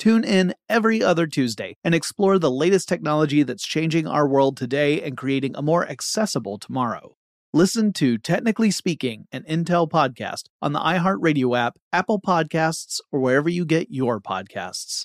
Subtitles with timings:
[0.00, 5.02] Tune in every other Tuesday and explore the latest technology that's changing our world today
[5.02, 7.16] and creating a more accessible tomorrow.
[7.52, 13.50] Listen to Technically Speaking, an Intel podcast on the iHeartRadio app, Apple Podcasts, or wherever
[13.50, 15.04] you get your podcasts.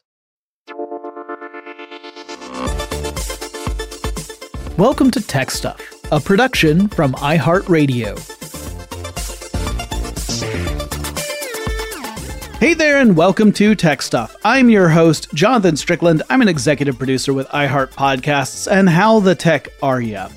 [4.78, 5.82] Welcome to Tech Stuff,
[6.14, 8.45] a production from iHeartRadio.
[12.66, 14.36] Hey there, and welcome to Tech Stuff.
[14.44, 16.24] I'm your host, Jonathan Strickland.
[16.32, 20.30] I'm an executive producer with iHeart Podcasts, and how the tech are ya?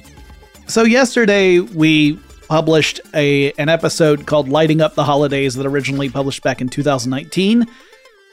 [0.67, 6.43] So, yesterday we published a an episode called Lighting Up the Holidays that originally published
[6.43, 7.67] back in 2019.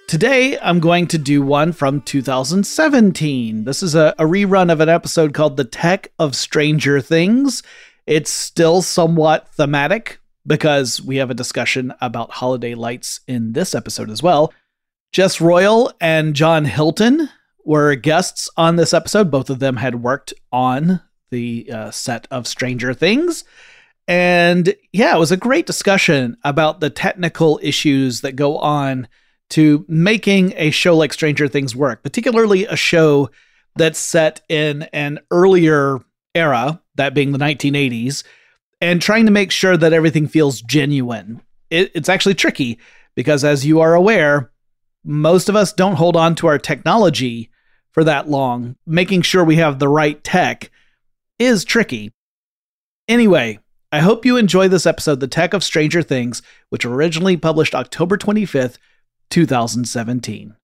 [0.10, 3.64] Today, I'm going to do one from 2017.
[3.64, 7.64] This is a, a, rerun of an episode called The Tech of Stranger Things.
[8.06, 14.10] It's still somewhat thematic because we have a discussion about holiday lights in this episode
[14.10, 14.54] as well.
[15.12, 17.30] Jess Royal and John Hilton
[17.64, 19.32] were guests on this episode.
[19.32, 21.02] Both of them had worked on
[21.32, 23.44] the uh, set of Stranger Things.
[24.08, 29.08] And yeah, it was a great discussion about the technical issues that go on
[29.52, 33.30] to making a show like Stranger Things work, particularly a show
[33.76, 36.00] that's set in an earlier
[36.34, 38.24] era, that being the 1980s,
[38.82, 41.42] and trying to make sure that everything feels genuine.
[41.70, 42.80] It, it's actually tricky
[43.16, 44.52] because, as you are aware,
[45.04, 47.50] most of us don't hold on to our technology
[47.92, 48.76] for that long.
[48.86, 50.72] Making sure we have the right tech
[51.40, 52.12] is tricky.
[53.08, 53.60] Anyway,
[53.92, 58.18] I hope you enjoy this episode, The Tech of Stranger Things, which originally published October
[58.18, 58.78] 25th,
[59.30, 60.56] 2017.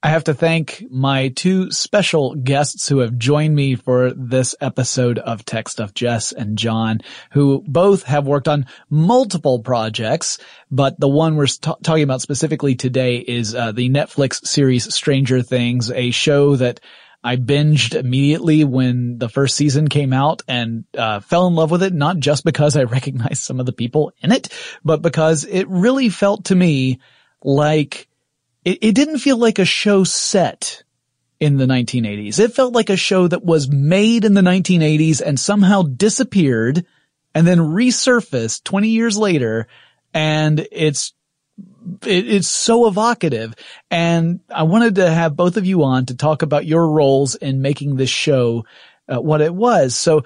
[0.00, 5.18] I have to thank my two special guests who have joined me for this episode
[5.18, 7.00] of Tech Stuff, Jess and John,
[7.32, 10.38] who both have worked on multiple projects,
[10.70, 15.42] but the one we're t- talking about specifically today is uh, the Netflix series Stranger
[15.42, 16.78] Things, a show that
[17.24, 21.82] I binged immediately when the first season came out and uh, fell in love with
[21.82, 24.48] it, not just because I recognized some of the people in it,
[24.84, 27.00] but because it really felt to me
[27.42, 28.07] like
[28.68, 30.82] it, it didn't feel like a show set
[31.40, 32.38] in the 1980s.
[32.38, 36.84] It felt like a show that was made in the 1980s and somehow disappeared
[37.34, 39.68] and then resurfaced 20 years later.
[40.12, 41.14] And it's,
[42.02, 43.54] it, it's so evocative.
[43.90, 47.62] And I wanted to have both of you on to talk about your roles in
[47.62, 48.66] making this show
[49.08, 49.96] uh, what it was.
[49.96, 50.24] So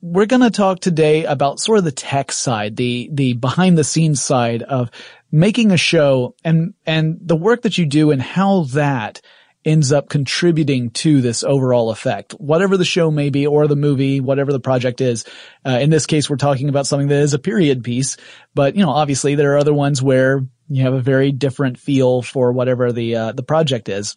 [0.00, 3.84] we're going to talk today about sort of the tech side, the, the behind the
[3.84, 4.90] scenes side of
[5.32, 9.22] making a show and, and the work that you do and how that
[9.64, 14.20] ends up contributing to this overall effect, whatever the show may be or the movie,
[14.20, 15.24] whatever the project is.
[15.64, 18.16] Uh, in this case, we're talking about something that is a period piece,
[18.54, 22.22] but you know, obviously there are other ones where you have a very different feel
[22.22, 24.16] for whatever the, uh, the project is.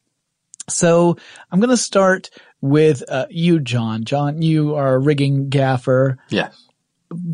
[0.68, 1.16] So
[1.52, 4.04] I'm going to start with, uh, you, John.
[4.04, 6.18] John, you are a rigging gaffer.
[6.30, 6.65] Yes.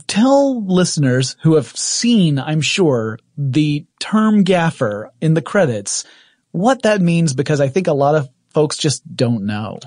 [0.08, 6.06] Tell listeners who have seen, I'm sure, the term gaffer in the credits,
[6.52, 9.80] what that means because I think a lot of folks just don't know.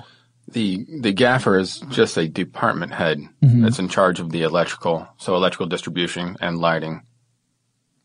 [0.51, 5.35] The the gaffer is just a department head that's in charge of the electrical, so
[5.35, 7.01] electrical distribution and lighting.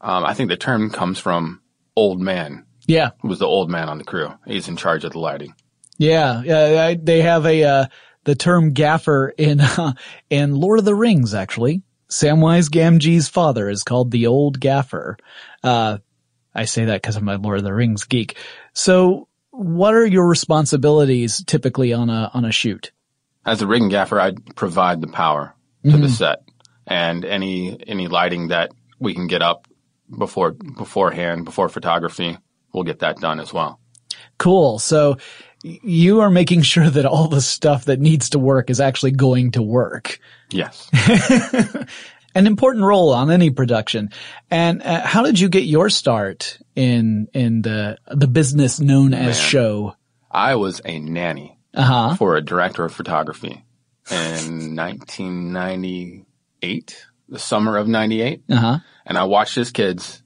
[0.00, 1.60] Um, I think the term comes from
[1.96, 3.10] old man, Yeah.
[3.20, 4.32] who was the old man on the crew.
[4.46, 5.54] He's in charge of the lighting.
[5.98, 6.42] Yeah.
[6.42, 6.82] Yeah.
[6.82, 7.86] I, they have a, uh,
[8.24, 9.92] the term gaffer in, uh,
[10.28, 11.82] in Lord of the Rings, actually.
[12.08, 15.16] Samwise Gamgee's father is called the old gaffer.
[15.62, 15.98] Uh,
[16.54, 18.36] I say that because I'm a Lord of the Rings geek.
[18.72, 22.90] So what are your responsibilities typically on a, on a shoot?
[23.46, 26.42] As a rig and gaffer, I provide the power to the set
[26.90, 29.66] and any any lighting that we can get up
[30.18, 32.36] before beforehand before photography,
[32.74, 33.80] we'll get that done as well.
[34.38, 34.78] Cool.
[34.78, 35.16] So
[35.62, 39.52] you are making sure that all the stuff that needs to work is actually going
[39.52, 40.18] to work.
[40.50, 40.88] Yes.
[42.34, 44.10] An important role on any production.
[44.50, 49.38] And uh, how did you get your start in in the the business known as
[49.38, 49.96] show?
[50.30, 52.14] I was a nanny Uh huh.
[52.16, 53.64] for a director of photography
[54.10, 58.44] in 1998, the summer of 98.
[58.48, 58.78] Uh huh.
[59.06, 60.22] And I watched his kids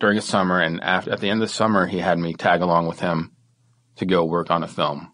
[0.00, 0.60] during the summer.
[0.60, 3.32] And after, at the end of the summer, he had me tag along with him
[3.98, 5.12] to go work on a film.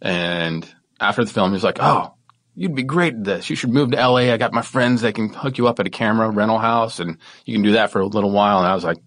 [0.00, 0.68] And
[1.00, 2.14] after the film, he was like, Oh,
[2.54, 3.50] you'd be great at this.
[3.50, 4.32] You should move to LA.
[4.32, 7.18] I got my friends that can hook you up at a camera rental house and
[7.44, 8.58] you can do that for a little while.
[8.58, 8.98] And I was like,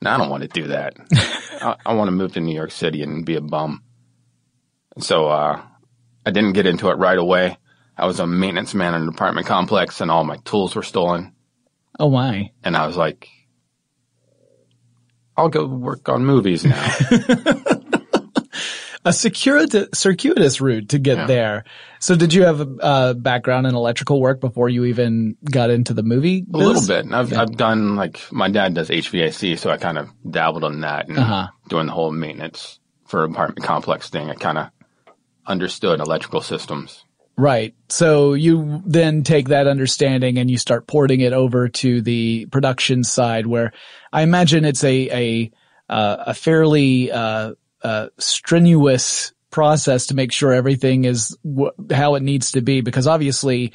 [0.00, 0.94] no, I don't want to do that.
[1.62, 3.82] I, I want to move to New York City and be a bum.
[4.98, 5.62] So, uh,
[6.26, 7.58] I didn't get into it right away.
[7.96, 11.32] I was a maintenance man in an apartment complex and all my tools were stolen.
[11.98, 12.50] Oh my.
[12.62, 13.28] And I was like,
[15.36, 16.80] I'll go work on movies now.
[19.06, 21.26] A circuitous, circuitous route to get Yeah.
[21.26, 21.64] there.
[22.00, 25.92] So did you have a uh, background in electrical work before you even got into
[25.92, 26.46] the movie?
[26.54, 27.12] a little bit.
[27.12, 31.08] I've, I've done like, my dad does HVAC, so I kind of dabbled in that
[31.08, 31.48] and Uh-huh.
[31.68, 34.30] doing the whole maintenance for apartment complex thing.
[34.30, 34.68] I kind of
[35.46, 37.04] understood electrical systems.
[37.36, 37.74] Right.
[37.90, 43.02] So you then take that understanding and you start porting it over to the production
[43.04, 43.72] side where
[44.14, 45.50] I imagine it's a, a,
[45.88, 47.52] uh, a fairly, uh,
[47.82, 53.06] uh, strenuous process to make sure everything is wh- how it needs to be because
[53.06, 53.72] obviously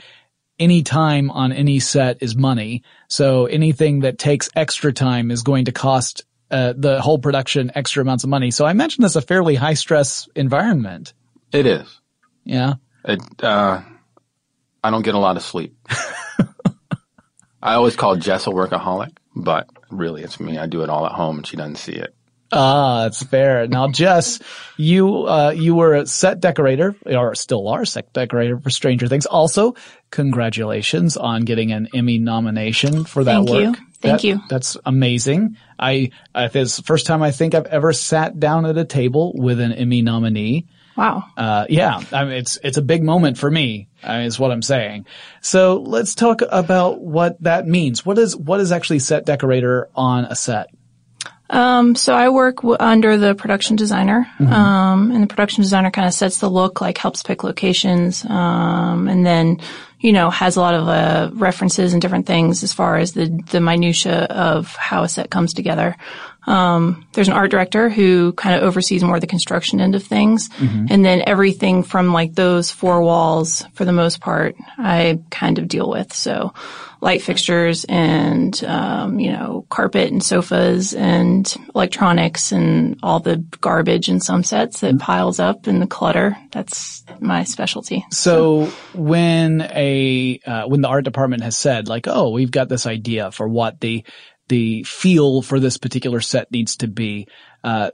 [0.59, 2.83] any time on any set is money.
[3.07, 8.01] So anything that takes extra time is going to cost uh, the whole production extra
[8.01, 8.51] amounts of money.
[8.51, 11.13] So I imagine that's a fairly high stress environment.
[11.53, 12.01] It is.
[12.43, 12.73] Yeah.
[13.05, 13.81] It, uh,
[14.83, 15.77] I don't get a lot of sleep.
[17.61, 20.57] I always call Jess a workaholic, but really it's me.
[20.57, 22.13] I do it all at home and she doesn't see it.
[22.51, 23.67] Ah, that's fair.
[23.67, 24.39] Now, Jess,
[24.75, 29.27] you uh, you were a set decorator, or still are set decorator for Stranger Things.
[29.27, 29.75] Also,
[30.09, 33.61] congratulations on getting an Emmy nomination for that Thank work.
[33.61, 33.73] you.
[34.01, 34.39] Thank That- you.
[34.49, 35.57] That's amazing.
[35.77, 39.33] I, I it's the first time I think I've ever sat down at a table
[39.35, 40.67] with an Emmy nominee.
[40.99, 41.23] Wow.
[41.37, 45.05] Uh, yeah, I mean, it's, it's a big moment for me, is what I'm saying.
[45.39, 48.05] So let's talk about what that means.
[48.05, 50.67] What is, what is actually set decorator on a set?
[51.49, 56.05] Um, so I work w- under the production designer, um, and the production designer kind
[56.05, 59.61] of sets the look, like helps pick locations, um, and then,
[59.99, 63.41] you know, has a lot of uh, references and different things as far as the
[63.51, 65.95] the minutia of how a set comes together.
[66.47, 70.49] Um, there's an art director who kind of oversees more the construction end of things,
[70.89, 75.67] and then everything from like those four walls, for the most part, I kind of
[75.67, 76.13] deal with.
[76.13, 76.53] So,
[77.01, 84.09] light fixtures and um, you know carpet and sofas and electronics and all the garbage
[84.09, 86.37] in some sets that piles up and the clutter.
[86.51, 88.05] That's my specialty.
[88.11, 92.85] So when a uh, when the art department has said like, oh, we've got this
[92.85, 94.03] idea for what the
[94.49, 97.27] the feel for this particular set needs to be,
[97.63, 97.91] uh,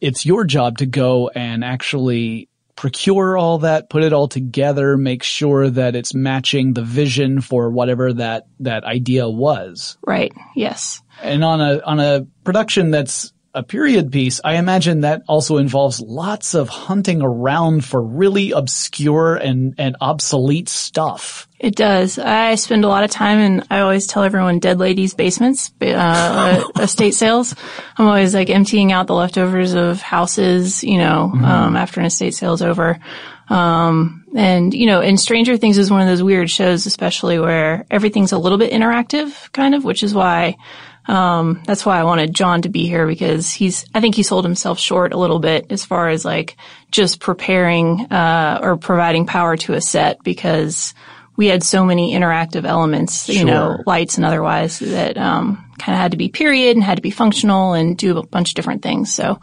[0.00, 5.22] it's your job to go and actually procure all that, put it all together, make
[5.22, 9.98] sure that it's matching the vision for whatever that that idea was.
[10.06, 10.32] Right.
[10.56, 11.02] Yes.
[11.22, 16.00] And on a on a production that's a period piece, I imagine that also involves
[16.00, 21.48] lots of hunting around for really obscure and, and obsolete stuff.
[21.58, 22.18] It does.
[22.18, 26.64] I spend a lot of time and I always tell everyone dead ladies' basements, uh,
[26.80, 27.54] estate sales.
[27.98, 32.34] I'm always like emptying out the leftovers of houses, you know, um, after an estate
[32.34, 32.98] sale's over.
[33.48, 37.84] Um, and, you know, and Stranger Things is one of those weird shows, especially where
[37.90, 40.56] everything's a little bit interactive, kind of, which is why,
[41.06, 44.44] um, that's why I wanted John to be here because he's, I think he sold
[44.44, 46.56] himself short a little bit as far as like
[46.90, 50.94] just preparing, uh, or providing power to a set because
[51.36, 56.00] we had so many interactive elements, you know, lights and otherwise that um, kind of
[56.00, 58.82] had to be period and had to be functional and do a bunch of different
[58.82, 59.12] things.
[59.12, 59.40] So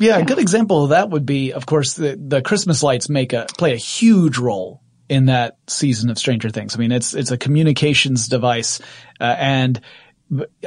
[0.00, 3.34] Yeah, a good example of that would be, of course, the, the Christmas lights make
[3.34, 6.74] a, play a huge role in that season of Stranger Things.
[6.74, 8.80] I mean, it's, it's a communications device,
[9.20, 9.80] uh, and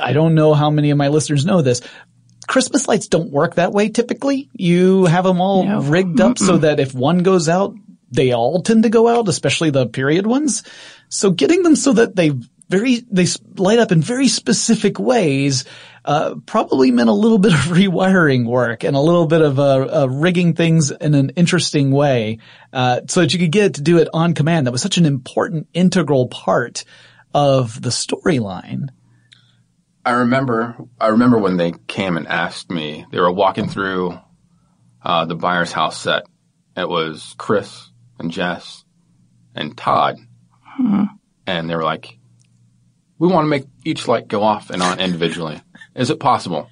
[0.01, 1.81] I don't know how many of my listeners know this.
[2.47, 4.49] Christmas lights don't work that way typically.
[4.53, 5.81] You have them all No.
[5.81, 7.73] rigged up so that if one goes out,
[8.11, 10.63] they all tend to go out, especially the period ones.
[11.09, 12.31] So getting them so that they
[12.69, 15.63] very, they light up in very specific ways,
[16.05, 20.01] uh, probably meant a little bit of rewiring work and a little bit of, uh,
[20.03, 22.39] uh, rigging things in an interesting way,
[22.73, 24.67] uh, so that you could get it to do it on command.
[24.67, 26.83] That was such an important integral part
[27.33, 28.89] of the storyline.
[30.05, 34.19] I remember, I remember when they came and asked me, they were walking through,
[35.01, 36.23] uh, the Byers' house set.
[36.75, 38.83] It was Chris and Jess
[39.55, 40.17] and Todd.
[41.45, 42.17] And they were like,
[43.19, 45.61] we want to make each light go off and on individually.
[45.95, 46.69] Is it possible?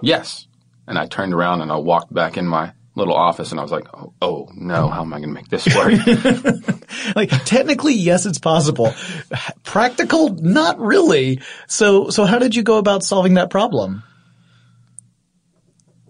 [0.00, 0.46] Yes.
[0.86, 3.70] And I turned around and I walked back in my little office and I was
[3.70, 6.72] like, oh, oh no, how am I going to make this work?
[7.14, 8.94] Like technically, yes, it's possible.
[9.64, 11.40] Practical, not really.
[11.66, 14.02] So, so how did you go about solving that problem?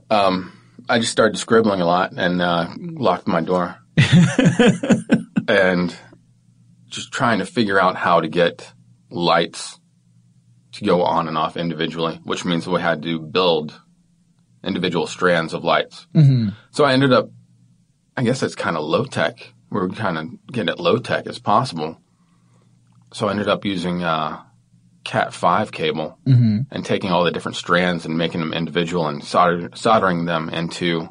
[0.09, 0.52] Um,
[0.88, 3.76] I just started scribbling a lot and uh, locked my door.
[5.49, 5.97] and
[6.88, 8.73] just trying to figure out how to get
[9.11, 9.78] lights
[10.73, 13.78] to go on and off individually, which means we had to build
[14.66, 16.06] individual strands of lights.
[16.14, 16.50] Mm-hmm.
[16.70, 17.30] So I ended up,
[18.16, 19.52] I guess it's kind of low tech.
[19.70, 22.00] We are kind of getting it low tech as possible.
[23.12, 24.42] So I ended up using uh,
[25.04, 26.18] Cat 5 cable
[26.70, 31.08] and taking all the different strands and making them individual and solder- soldering them into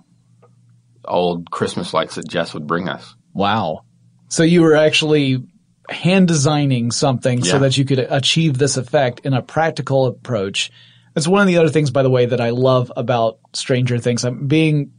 [1.06, 3.16] old Christmas lights that Jess would bring us.
[3.34, 3.86] Wow.
[4.28, 5.44] So you were actually
[5.90, 10.72] hand designing something so that you could achieve this effect in a practical approach.
[11.16, 14.24] That's one of the other things, by the way, that I love about Stranger Things.
[14.24, 14.92] I'm being,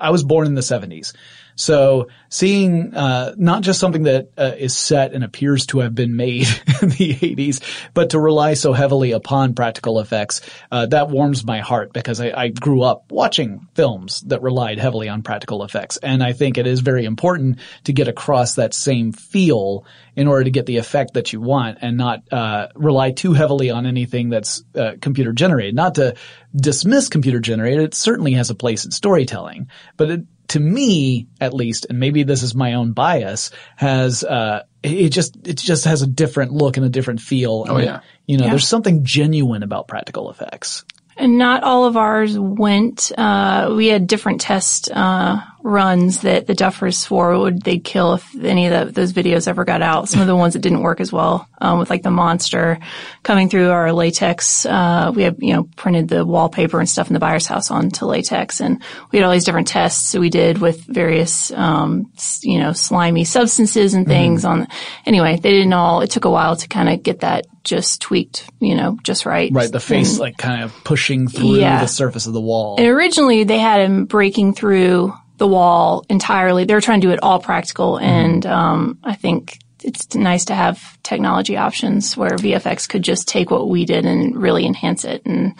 [0.00, 1.14] I was born in the 70s.
[1.56, 6.16] So seeing, uh, not just something that uh, is set and appears to have been
[6.16, 6.48] made
[6.82, 7.60] in the 80s,
[7.94, 12.32] but to rely so heavily upon practical effects, uh, that warms my heart because I,
[12.32, 15.96] I grew up watching films that relied heavily on practical effects.
[15.98, 19.84] And I think it is very important to get across that same feel
[20.16, 23.70] in order to get the effect that you want and not, uh, rely too heavily
[23.70, 25.74] on anything that's, uh, computer generated.
[25.74, 26.14] Not to
[26.54, 27.84] dismiss computer generated.
[27.84, 30.20] It certainly has a place in storytelling, but it,
[30.54, 35.08] to me, at least, and maybe this is my own bias, has uh, it it
[35.10, 37.66] just it just has a different look and a different feel.
[37.68, 38.00] Oh, and, yeah.
[38.26, 38.50] you know, Yeah.
[38.50, 40.84] there's something genuine about practical effects.
[41.16, 43.12] And not all of ours went.
[43.16, 48.44] Uh, we had different tests uh, runs that the Duffers swore would they'd kill if
[48.44, 50.10] any of the, those videos ever got out.
[50.10, 52.78] Some of the ones that didn't work as well, um, with like the monster
[53.22, 54.66] coming through our latex.
[54.66, 58.04] Uh, we had you know printed the wallpaper and stuff in the Byers' house onto
[58.04, 62.58] latex, and we had all these different tests that we did with various um, you
[62.58, 64.44] know slimy substances and things.
[64.44, 64.68] On
[65.06, 66.02] anyway, they didn't all.
[66.02, 69.50] It took a while to kind of get that just tweaked, you know, just right.
[69.50, 71.80] Right, the face And- like kind of pushing through Yeah.
[71.80, 72.76] the surface of the wall.
[72.76, 76.64] and originally they had him breaking through the wall entirely.
[76.64, 77.98] They were trying to do it all practical.
[77.98, 83.50] And, um, I think it's nice to have technology options where VFX could just take
[83.50, 85.20] what we did and really enhance it.
[85.26, 85.54] And,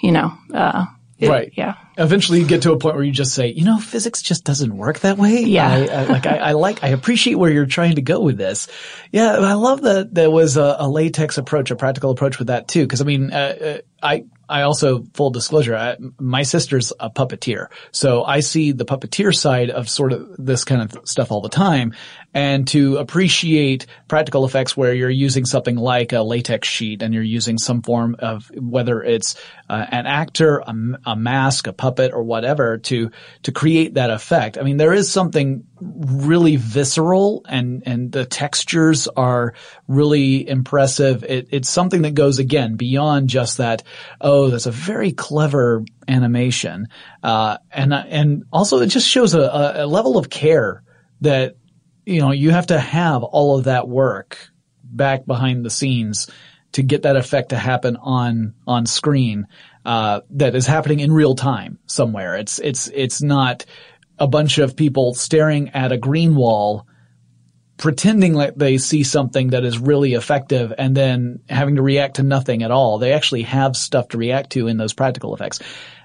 [0.00, 0.86] you know, uh,
[1.18, 1.52] it- Right.
[1.54, 1.74] Yeah.
[1.98, 4.74] Eventually, you get to a point where you just say, you know, physics just doesn't
[4.74, 5.42] work that way.
[5.42, 5.68] Yeah.
[5.68, 8.68] I, I, like I, I like, I appreciate where you're trying to go with this.
[9.12, 12.68] Yeah, I love that there was a, a latex approach, a practical approach with that
[12.68, 12.84] too.
[12.84, 17.68] Because I mean, uh, uh, I I also full disclosure, I, my sister's a puppeteer,
[17.90, 21.48] so I see the puppeteer side of sort of this kind of stuff all the
[21.48, 21.94] time.
[22.36, 27.22] And to appreciate practical effects where you're using something like a latex sheet and you're
[27.22, 29.36] using some form of whether it's
[29.70, 30.62] uh, an actor,
[31.06, 33.10] a mask, a puppet, or whatever to
[33.44, 34.58] to create that effect.
[34.58, 39.54] I mean, there is something really visceral and and the textures are
[39.88, 41.24] really impressive.
[41.24, 43.82] It, it's something that goes again beyond just that.
[44.20, 46.88] Oh, that's a very clever animation,
[47.22, 50.82] uh, and and also it just shows a, a, a level of care
[51.22, 51.56] that
[52.06, 54.38] you know you have to have all of that work
[54.82, 56.30] back behind the scenes
[56.72, 59.46] to get that effect to happen on on screen
[59.84, 62.36] uh, that is happening in real time somewhere.
[62.36, 63.66] It's it's it's not
[64.18, 66.86] a bunch of people staring at a green wall
[67.76, 72.22] pretending like they see something that is really effective and then having to react to
[72.22, 72.98] nothing at all.
[72.98, 75.60] They actually have stuff to react to in those practical effects.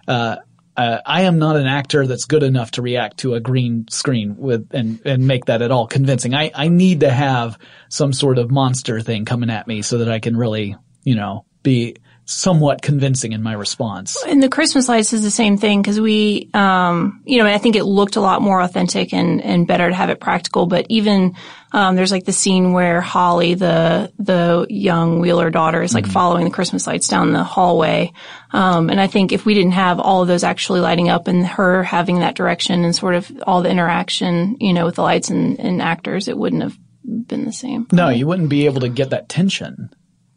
[0.08, 0.38] Uh,
[0.78, 4.38] uh, I am not an actor that's good enough to react to a green screen
[4.38, 6.34] with and and make that at all convincing.
[6.34, 7.58] I I need to have
[7.90, 11.46] some sort of monster thing coming at me so that I can really you know
[11.64, 11.98] be
[12.32, 14.22] somewhat convincing in my response.
[14.28, 17.76] And the Christmas lights is the same thing because we, um, you know, I think
[17.76, 20.66] it looked a lot more authentic and, and better to have it practical.
[20.66, 21.36] But even
[21.74, 26.14] um, there's like the scene where Holly, the the young Wheeler daughter, is like mm-hmm.
[26.14, 28.12] following the Christmas lights down the hallway.
[28.52, 31.46] Um, and I think if we didn't have all of those actually lighting up and
[31.46, 35.30] her having that direction and sort of all the interaction, you know, with the lights
[35.30, 37.88] and, and actors, it wouldn't have been the same.
[37.92, 39.90] No, you wouldn't be able to get that tension.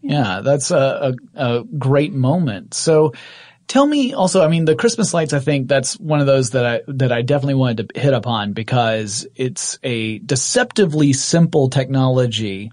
[0.05, 2.75] Yeah, that's a, a, a great moment.
[2.75, 3.15] So
[3.67, 6.67] tell me also, I mean, the Christmas lights, I think that's one of those that
[6.67, 12.71] I, that I definitely wanted to hit upon because it's a deceptively simple technology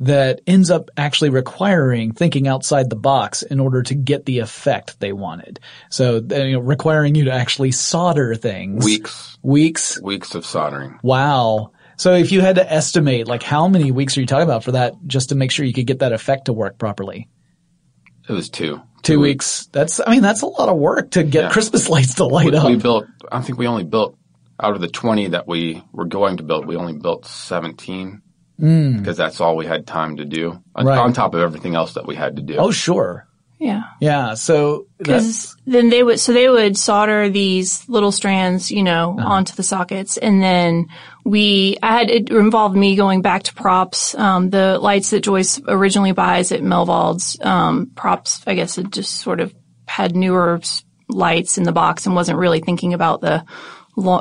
[0.00, 4.98] that ends up actually requiring thinking outside the box in order to get the effect
[5.00, 5.60] they wanted.
[5.90, 8.84] So, you know, requiring you to actually solder things.
[8.84, 9.38] Weeks.
[9.42, 10.00] Weeks.
[10.00, 10.98] Weeks of soldering.
[11.02, 11.72] Wow.
[11.96, 14.72] So if you had to estimate, like how many weeks are you talking about for
[14.72, 17.28] that, just to make sure you could get that effect to work properly?
[18.28, 18.76] It was two.
[19.02, 19.64] Two, two weeks.
[19.64, 19.68] weeks.
[19.72, 21.50] That's, I mean, that's a lot of work to get yeah.
[21.50, 22.66] Christmas lights to light we, up.
[22.66, 24.16] We built, I think we only built
[24.58, 28.22] out of the 20 that we were going to build, we only built 17
[28.60, 28.98] mm.
[28.98, 30.98] because that's all we had time to do on, right.
[30.98, 32.56] on top of everything else that we had to do.
[32.56, 33.28] Oh, sure.
[33.64, 33.84] Yeah.
[33.98, 34.34] Yeah.
[34.34, 39.26] So because then they would so they would solder these little strands, you know, uh-huh.
[39.26, 40.88] onto the sockets, and then
[41.24, 44.14] we I had it involved me going back to props.
[44.16, 49.12] Um, the lights that Joyce originally buys at Melvald's um, props, I guess, it just
[49.22, 49.54] sort of
[49.86, 50.60] had newer
[51.08, 53.46] lights in the box and wasn't really thinking about the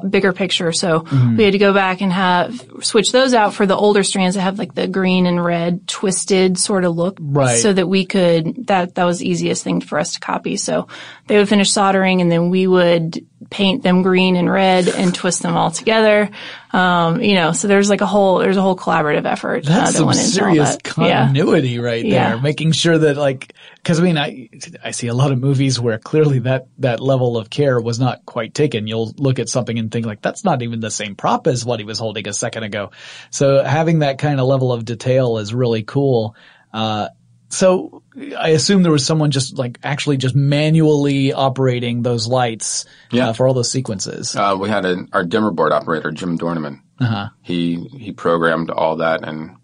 [0.10, 0.72] bigger picture.
[0.72, 1.38] So mm-hmm.
[1.38, 4.42] we had to go back and have switch those out for the older strands that
[4.42, 7.58] have like the green and red twisted sort of look, right?
[7.58, 10.58] So that we could that that was the easiest thing for us to copy.
[10.58, 10.88] So
[11.28, 15.42] they would finish soldering, and then we would paint them green and red and twist
[15.42, 16.30] them all together.
[16.72, 19.66] Um, you know, so there's like a whole there's a whole collaborative effort.
[19.66, 21.82] Uh, That's uh, that some serious continuity yeah.
[21.82, 22.42] right there, yeah.
[22.42, 24.50] making sure that like because I mean I
[24.84, 28.26] I see a lot of movies where clearly that that level of care was not
[28.26, 28.88] quite taken.
[28.88, 31.80] You'll look at something and think like that's not even the same prop as what
[31.80, 32.92] he was holding a second ago.
[33.30, 36.36] So having that kind of level of detail is really cool.
[36.74, 37.10] Uh,
[37.54, 38.02] so
[38.38, 43.30] I assume there was someone just like actually just manually operating those lights uh, yeah.
[43.30, 44.36] Uh, for all those sequences.
[44.36, 46.82] Uh, we had a, our dimmer board operator, Jim Dorneman.
[47.00, 47.30] Uh-huh.
[47.42, 49.56] He he programmed all that and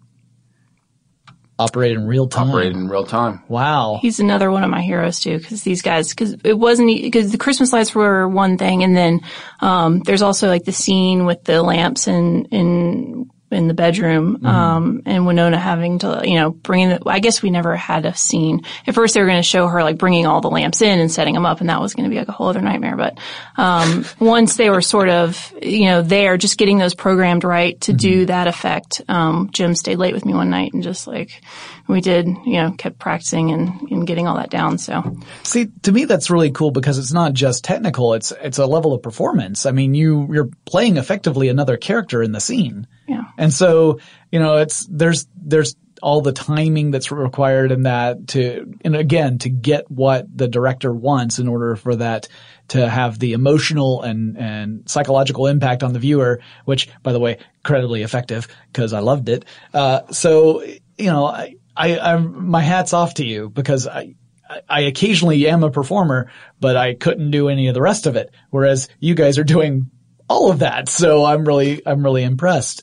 [1.58, 2.48] operated in real time.
[2.50, 3.42] Operated in real time.
[3.48, 3.98] Wow.
[4.00, 7.38] He's another one of my heroes too, because these guys, because it wasn't because the
[7.38, 9.20] Christmas lights were one thing, and then
[9.60, 14.46] um, there's also like the scene with the lamps and in in the bedroom, mm-hmm.
[14.46, 18.14] um, and Winona having to, you know, bring the, I guess we never had a
[18.14, 18.62] scene.
[18.86, 21.10] At first they were going to show her like bringing all the lamps in and
[21.10, 22.96] setting them up and that was going to be like a whole other nightmare.
[22.96, 23.18] But,
[23.56, 27.92] um, once they were sort of, you know, there, just getting those programmed right to
[27.92, 27.98] mm-hmm.
[27.98, 31.42] do that effect, um, Jim stayed late with me one night and just like,
[31.88, 34.78] we did, you know, kept practicing and, and getting all that down.
[34.78, 38.14] So see, to me, that's really cool because it's not just technical.
[38.14, 39.66] It's, it's a level of performance.
[39.66, 42.86] I mean, you, you're playing effectively another character in the scene.
[43.10, 43.24] Yeah.
[43.36, 43.98] And so,
[44.30, 49.38] you know, it's, there's, there's all the timing that's required in that to, and again,
[49.38, 52.28] to get what the director wants in order for that
[52.68, 57.38] to have the emotional and, and psychological impact on the viewer, which, by the way,
[57.56, 59.44] incredibly effective because I loved it.
[59.74, 64.14] Uh, so, you know, I, I, I'm, my hat's off to you because I,
[64.68, 68.32] I occasionally am a performer, but I couldn't do any of the rest of it.
[68.50, 69.90] Whereas you guys are doing
[70.28, 70.88] all of that.
[70.88, 72.82] So I'm really, I'm really impressed.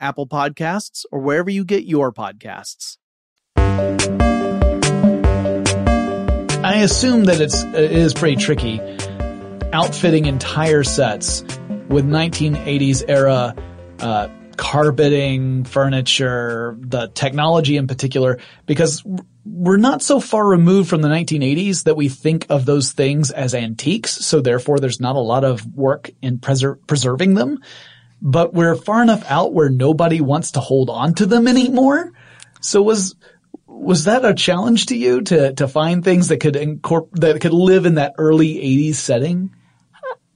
[0.00, 2.96] Apple Podcasts, or wherever you get your podcasts.
[6.62, 8.80] I assume that it's it is pretty tricky
[9.72, 11.42] outfitting entire sets
[11.88, 13.54] with 1980s era
[14.00, 19.02] uh, carpeting, furniture, the technology in particular, because
[19.44, 23.54] we're not so far removed from the 1980s that we think of those things as
[23.54, 24.10] antiques.
[24.10, 27.58] So therefore, there's not a lot of work in preser- preserving them
[28.20, 32.12] but we're far enough out where nobody wants to hold on to them anymore.
[32.60, 33.14] So was
[33.66, 37.52] was that a challenge to you to to find things that could incorporate that could
[37.52, 39.54] live in that early 80s setting?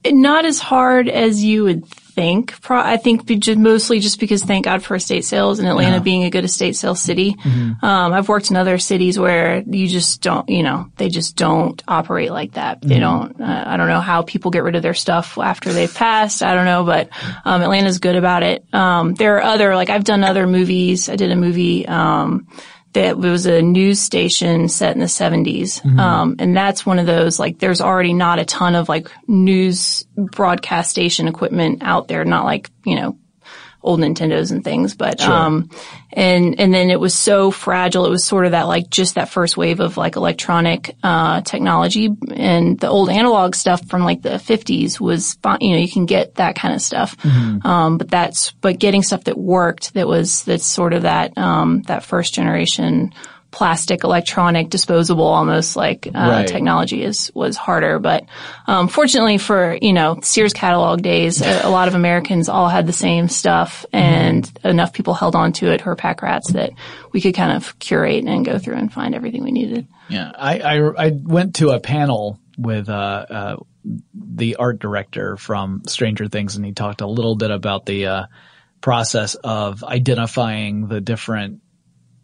[0.05, 2.59] Not as hard as you would think.
[2.61, 6.03] Pro- I think just mostly just because thank God for estate sales and Atlanta yeah.
[6.03, 7.33] being a good estate sales city.
[7.33, 7.85] Mm-hmm.
[7.85, 11.83] Um, I've worked in other cities where you just don't, you know, they just don't
[11.87, 12.79] operate like that.
[12.79, 12.89] Mm-hmm.
[12.89, 15.93] They don't, uh, I don't know how people get rid of their stuff after they've
[15.93, 16.41] passed.
[16.41, 17.09] I don't know, but,
[17.43, 18.65] um, Atlanta's good about it.
[18.73, 21.09] Um, there are other, like I've done other movies.
[21.09, 22.47] I did a movie, um,
[22.95, 25.81] that was a news station set in the 70s.
[25.81, 25.99] Mm-hmm.
[25.99, 30.05] Um, and that's one of those, like, there's already not a ton of, like, news
[30.15, 33.17] broadcast station equipment out there, not like, you know,
[33.85, 35.31] old Nintendos and things, but, sure.
[35.31, 35.69] um,
[36.11, 38.05] and, and then it was so fragile.
[38.05, 42.09] It was sort of that, like, just that first wave of, like, electronic, uh, technology
[42.33, 46.35] and the old analog stuff from, like, the 50s was, you know, you can get
[46.35, 47.15] that kind of stuff.
[47.17, 47.65] Mm-hmm.
[47.65, 51.83] Um, but that's, but getting stuff that worked, that was, that's sort of that, um,
[51.83, 53.13] that first generation,
[53.55, 56.47] plastic, electronic, disposable, almost like uh, right.
[56.47, 57.99] technology is was harder.
[57.99, 58.25] But
[58.67, 62.85] um, fortunately for you know Sears catalog days, a, a, lot of Americans all had
[62.85, 64.67] the same stuff, and mm-hmm.
[64.67, 66.71] enough people held on to it, her pack rats, that
[67.13, 69.87] we could kind of curate and go through and find everything we needed.
[70.09, 73.55] Yeah, I I, I went to a panel with uh, uh,
[74.13, 78.25] the art director from Stranger Things, and he talked a little bit about the uh,
[78.81, 81.61] process of identifying the different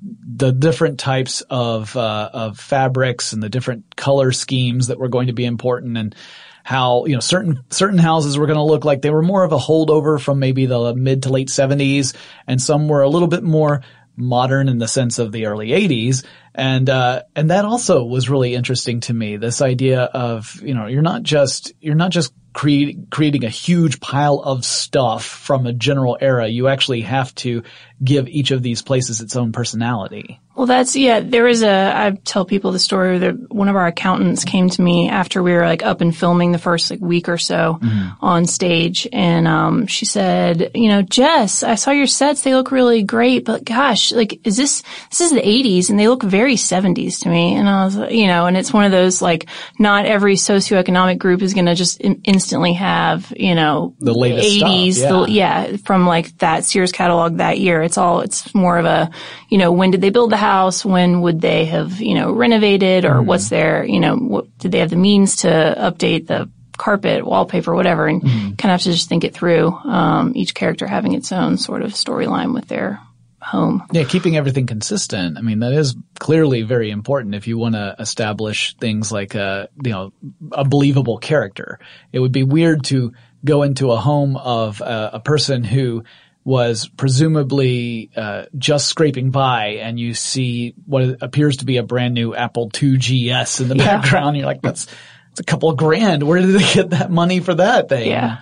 [0.01, 5.27] the different types of uh, of fabrics and the different color schemes that were going
[5.27, 6.15] to be important and
[6.63, 9.51] how you know certain certain houses were going to look like they were more of
[9.51, 12.15] a holdover from maybe the mid to late 70s
[12.47, 13.81] and some were a little bit more
[14.15, 18.55] modern in the sense of the early 80s and uh, and that also was really
[18.55, 23.09] interesting to me this idea of you know you're not just you're not just create,
[23.09, 26.47] creating a huge pile of stuff from a general era.
[26.47, 27.63] You actually have to
[28.03, 32.11] give each of these places its own personality well, that's, yeah, there was a, I
[32.11, 35.65] tell people the story that one of our accountants came to me after we were
[35.65, 38.09] like up and filming the first like week or so mm-hmm.
[38.23, 39.07] on stage.
[39.13, 42.41] And, um, she said, you know, Jess, I saw your sets.
[42.41, 46.09] They look really great, but gosh, like, is this, this is the eighties and they
[46.09, 47.55] look very seventies to me.
[47.55, 49.47] And I was, you know, and it's one of those like,
[49.79, 54.49] not every socioeconomic group is going to just in- instantly have, you know, the latest
[54.49, 55.09] 80s, yeah.
[55.09, 57.81] The, yeah, from like that Sears catalog that year.
[57.81, 59.11] It's all, it's more of a,
[59.49, 60.83] you know, when did they build the house?
[60.83, 63.27] When would they have, you know, renovated or mm-hmm.
[63.27, 67.75] what's their, you know, what, did they have the means to update the carpet, wallpaper,
[67.75, 68.55] whatever, and mm-hmm.
[68.55, 69.67] kind of have to just think it through.
[69.67, 72.99] Um, each character having its own sort of storyline with their
[73.39, 73.83] home.
[73.91, 75.37] Yeah, keeping everything consistent.
[75.37, 79.69] I mean, that is clearly very important if you want to establish things like a,
[79.83, 80.13] you know,
[80.51, 81.79] a believable character.
[82.11, 86.03] It would be weird to go into a home of a, a person who
[86.43, 92.13] was presumably uh, just scraping by and you see what appears to be a brand
[92.13, 93.97] new Apple II GS in the Yeah.
[94.01, 94.37] background.
[94.37, 94.87] You're like, that's,
[95.31, 96.23] it's a couple of grand.
[96.23, 98.09] Where did they get that money for that thing?
[98.09, 98.39] Yeah.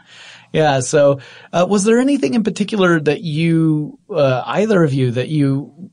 [0.54, 0.80] Yeah.
[0.80, 1.20] So,
[1.54, 5.92] uh, was there anything in particular that you, uh, either of you, that you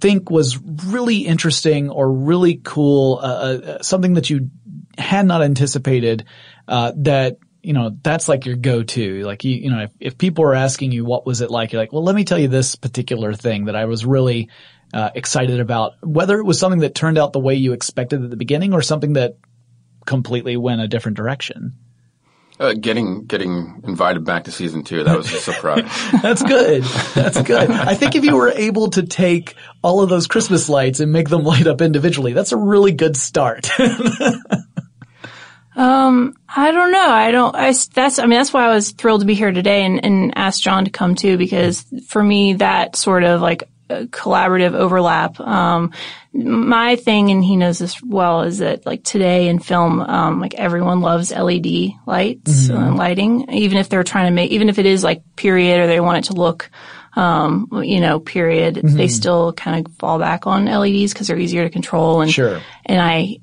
[0.00, 4.50] think was really interesting or really cool, uh, uh, something that you
[4.96, 6.24] had not anticipated,
[6.68, 9.22] uh, that, you know, that's like your go-to.
[9.24, 11.82] Like you, you know, if, if people are asking you what was it like, you're
[11.82, 14.48] like, well, let me tell you this particular thing that I was really,
[14.92, 18.30] uh, excited about, whether it was something that turned out the way you expected at
[18.30, 19.36] the beginning or something that
[20.06, 21.74] completely went a different direction.
[22.58, 25.82] Uh, getting getting invited back to season two, that was a surprise.
[26.22, 26.82] That's good.
[27.14, 27.70] That's good.
[27.70, 31.30] I think if you were able to take all of those Christmas lights and make
[31.30, 33.70] them light up individually, that's a really good start.
[35.76, 37.08] I don't know.
[37.08, 39.84] I don't, I, that's, I mean, that's why I was thrilled to be here today
[39.84, 44.02] and, and ask John to come too, because for me, that sort of like uh,
[44.04, 45.92] collaborative overlap, um,
[46.32, 50.54] my thing, and he knows this well, is that like today in film, um, like
[50.54, 54.86] everyone loves LED lights, and lighting, even if they're trying to make, even if it
[54.86, 56.70] is like period or they want it to look,
[57.14, 61.64] um, you know, period, they still kind of fall back on LEDs because they're easier
[61.64, 62.60] to control and, Sure.
[62.86, 63.38] and I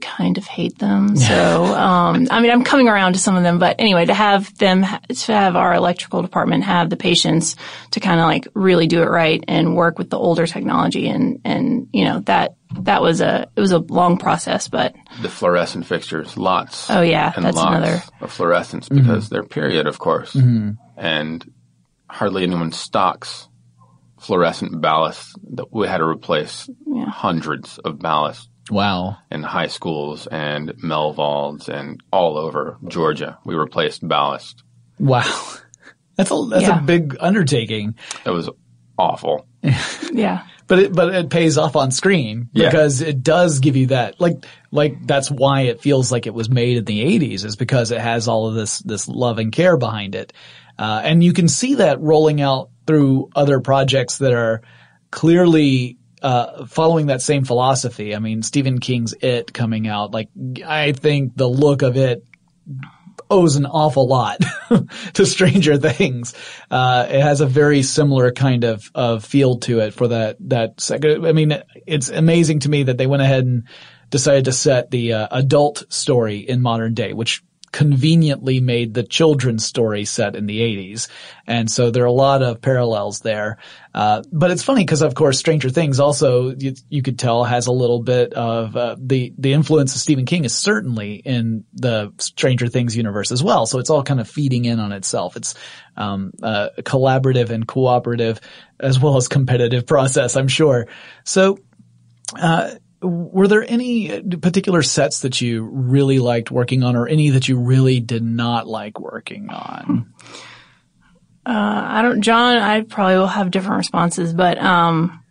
[0.00, 1.16] kind of hate them.
[1.26, 4.56] So, um, I mean, I'm coming around to some of them, but anyway, to have
[4.58, 7.56] them, to have our electrical department have the patience
[7.92, 11.40] to kind of like really do it right and work with the older technology and,
[11.44, 15.86] and, you know, that, that was a, it was a long process, but the fluorescent
[15.86, 16.90] fixtures, lots.
[16.90, 21.52] Oh, yeah, and that's lots another- of fluorescence because they're period, of course, and
[22.08, 23.48] hardly anyone stocks
[24.18, 25.36] fluorescent ballast.
[25.54, 26.68] That we had to replace
[27.08, 29.18] hundreds of ballast wow.
[29.30, 33.38] in high schools and Melvalds and all over Georgia.
[33.44, 34.62] We replaced ballast.
[34.98, 35.22] Wow.
[36.16, 36.78] That's a, that's Yeah.
[36.78, 38.48] a big undertaking, It was
[38.98, 39.46] awful.
[40.12, 40.44] yeah.
[40.66, 42.70] but it, but it pays off on screen Yeah.
[42.70, 46.48] because it does give you that, like, like that's why it feels like it was
[46.48, 49.76] made in the eighties is because it has all of this, this love and care
[49.76, 50.32] behind it.
[50.78, 54.62] Uh, and you can see that rolling out through other projects that are
[55.10, 58.12] clearly uh, following that same philosophy.
[58.12, 60.28] I mean, Stephen King's It coming out, like,
[60.66, 62.24] I think the look of it
[63.30, 64.40] owes an awful lot
[65.14, 66.34] to Stranger Things.
[66.68, 70.80] Uh, it has a very similar kind of, of feel to it for that, that
[70.80, 71.24] second.
[71.24, 73.68] I mean, it's amazing to me that they went ahead and
[74.10, 77.44] decided to set the uh, adult story in modern day, which
[77.76, 81.08] conveniently made the children's story set in the 80s.
[81.46, 83.58] And so there are a lot of parallels there.
[83.94, 87.66] Uh, but it's funny because of course Stranger Things also you, you could tell has
[87.66, 92.14] a little bit of uh, the the influence of Stephen King is certainly in the
[92.16, 93.66] Stranger Things universe as well.
[93.66, 95.36] So it's all kind of feeding in on itself.
[95.36, 95.54] It's
[95.98, 98.40] um, a collaborative and cooperative
[98.80, 100.88] as well as competitive process, I'm sure.
[101.24, 101.58] So
[103.02, 107.58] were there any particular sets that you really liked working on or any that you
[107.58, 110.12] really did not like working on?
[111.44, 115.22] I don't, John, I probably will have different responses, but, um,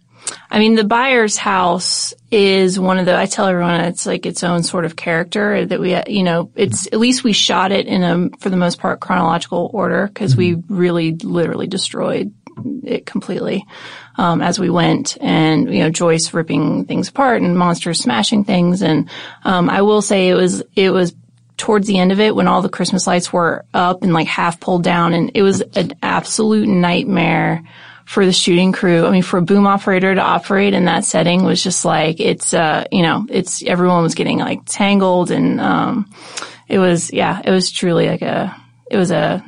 [0.49, 4.43] I mean, the Byers' house is one of the, I tell everyone it's like its
[4.43, 8.03] own sort of character that we, you know, it's, at least we shot it in
[8.03, 12.33] a, for the most part, chronological order because we really literally destroyed
[12.83, 13.65] it completely,
[14.17, 18.81] um, as we went and, you know, Joyce ripping things apart and monsters smashing things.
[18.81, 19.09] And,
[19.43, 21.15] um, I will say it was, it was
[21.57, 24.59] towards the end of it when all the Christmas lights were up and like half
[24.59, 27.63] pulled down and it was an absolute nightmare
[28.05, 29.05] for the shooting crew.
[29.05, 32.53] I mean, for a boom operator to operate in that setting was just like, it's,
[32.53, 36.11] uh, you know, it's, everyone was getting like tangled and, um,
[36.67, 38.55] it was, yeah, it was truly like a,
[38.91, 39.43] it was a,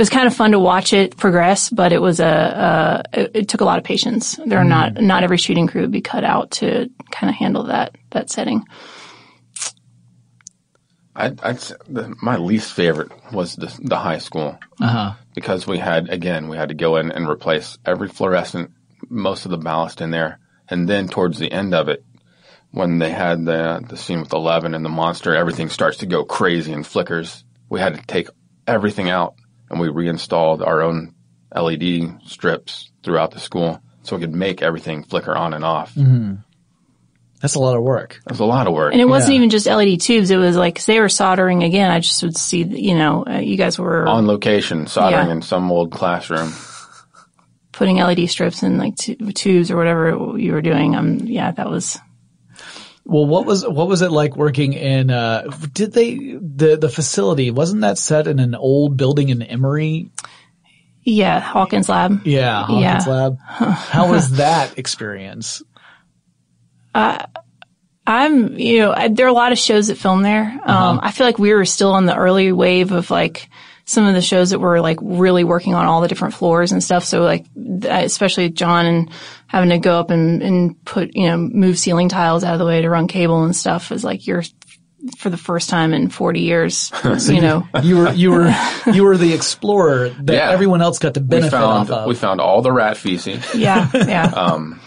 [0.00, 3.30] it was kind of fun to watch it progress, but it was a, uh, it,
[3.34, 4.40] it took a lot of patience.
[4.46, 7.64] There are not, not every shooting crew would be cut out to kind of handle
[7.64, 8.64] that, that setting.
[11.14, 14.58] I, I'd the, my least favorite was the, the high school
[15.34, 18.70] because we had again we had to go in and replace every fluorescent,
[19.10, 20.38] most of the ballast in there,
[20.70, 22.02] and then towards the end of it,
[22.70, 26.24] when they had the the scene with Eleven and the monster, everything starts to go
[26.24, 27.44] crazy and flickers.
[27.68, 28.28] We had to take
[28.66, 29.34] everything out
[29.70, 31.14] and we reinstalled our own
[31.54, 35.94] LED strips throughout the school so we could make everything flicker on and off.
[37.40, 38.20] That's a lot of work.
[38.26, 38.92] It was a lot of work.
[38.92, 39.36] And it wasn't Yeah.
[39.38, 40.30] even just LED tubes.
[40.30, 41.90] It was like, 'cause they were soldering again.
[41.90, 45.32] I just would see, you know, uh, you guys were on location, soldering Yeah.
[45.32, 46.52] in some old classroom.
[47.72, 50.94] putting LED strips in like t- tubes or whatever you were doing.
[50.96, 51.98] Um, yeah, that was
[53.04, 55.10] Well, what was what was it like working in?
[55.10, 60.10] Uh, did they the the facility wasn't that set in an old building in Emory?
[61.02, 62.26] yeah Hawkins Lab.
[62.26, 63.12] Yeah, Hawkins Yeah.
[63.12, 63.38] Lab.
[63.40, 65.62] How was that experience?
[66.94, 70.58] I'm, you know, I, there are a lot of shows that film there.
[70.64, 73.48] Um, I feel like we were still on the early wave of like
[73.84, 76.82] some of the shows that were like really working on all the different floors and
[76.82, 77.04] stuff.
[77.04, 77.46] So like,
[77.84, 79.10] especially John and
[79.50, 82.64] having to go up and, and put, you know, move ceiling tiles out of the
[82.66, 84.44] way to run cable and stuff is like you're
[85.18, 86.92] for the first time in 40 years,
[87.28, 87.66] you know.
[87.82, 88.54] You were you were
[88.92, 90.50] you were the explorer that Yeah.
[90.50, 92.06] everyone else got to We benefit found off of.
[92.06, 93.42] we found all the rat feces.
[93.54, 94.24] Yeah, yeah.
[94.26, 94.80] Um,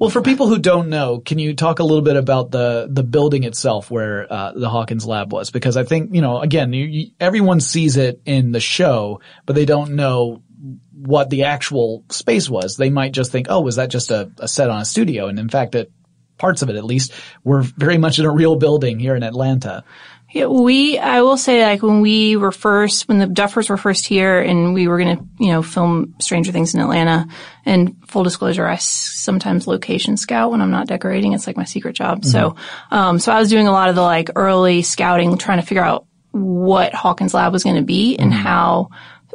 [0.00, 3.02] Well, for people who don't know, can you talk a little bit about the the
[3.04, 5.50] building itself where uh, the Hawkins lab was?
[5.50, 9.54] Because I think you know, again, you, you, everyone sees it in the show, but
[9.56, 10.42] they don't know
[10.96, 12.76] what the actual space was.
[12.76, 15.38] They might just think, "Oh, was that just a, a set on a studio?" And
[15.38, 15.90] in fact, it,
[16.38, 17.12] parts of it, at least,
[17.44, 19.84] were very much in a real building here in Atlanta.
[20.32, 24.04] Yeah, we, I will say like when we were first, when the Duffers were first
[24.04, 27.28] here and we were going to, you know, film Stranger Things in Atlanta
[27.64, 31.32] and full disclosure, I s- sometimes location scout when I'm not decorating.
[31.32, 32.24] It's like my secret job.
[32.24, 32.56] So,
[32.90, 35.84] um, so I was doing a lot of the like early scouting, trying to figure
[35.84, 38.90] out what Hawkins Lab was going to be and how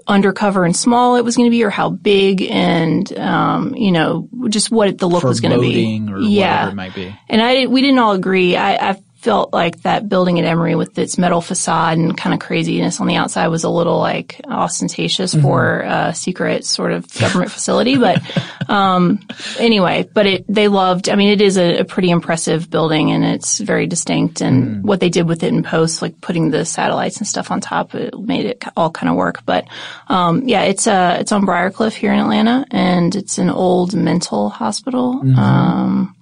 [0.07, 4.27] undercover and small it was going to be or how big and, um, you know,
[4.49, 6.01] just what the look was going to be.
[6.11, 6.51] Or yeah.
[6.51, 7.15] whatever it might be.
[7.29, 8.55] And I we didn't all agree.
[8.55, 12.39] I, I felt like that building at Emory with its metal facade and kind of
[12.39, 17.51] craziness on the outside was a little like ostentatious for a secret sort of government
[17.51, 17.97] facility.
[17.97, 18.19] But,
[18.69, 19.19] um,
[19.59, 23.23] anyway, but it, they loved, I mean, it is a, a pretty impressive building and
[23.23, 27.17] it's very distinct and what they did with it in post, like putting the satellites
[27.17, 29.45] and stuff on top, it made it all kind of work.
[29.45, 29.67] But,
[30.07, 34.49] um, yeah, it's, uh, it's on Briarcliff here in Atlanta and it's an old mental
[34.49, 35.21] hospital.
[35.37, 36.15] Um,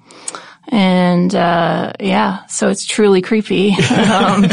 [0.69, 3.71] and uh, yeah, so it's truly creepy.
[4.13, 4.45] um,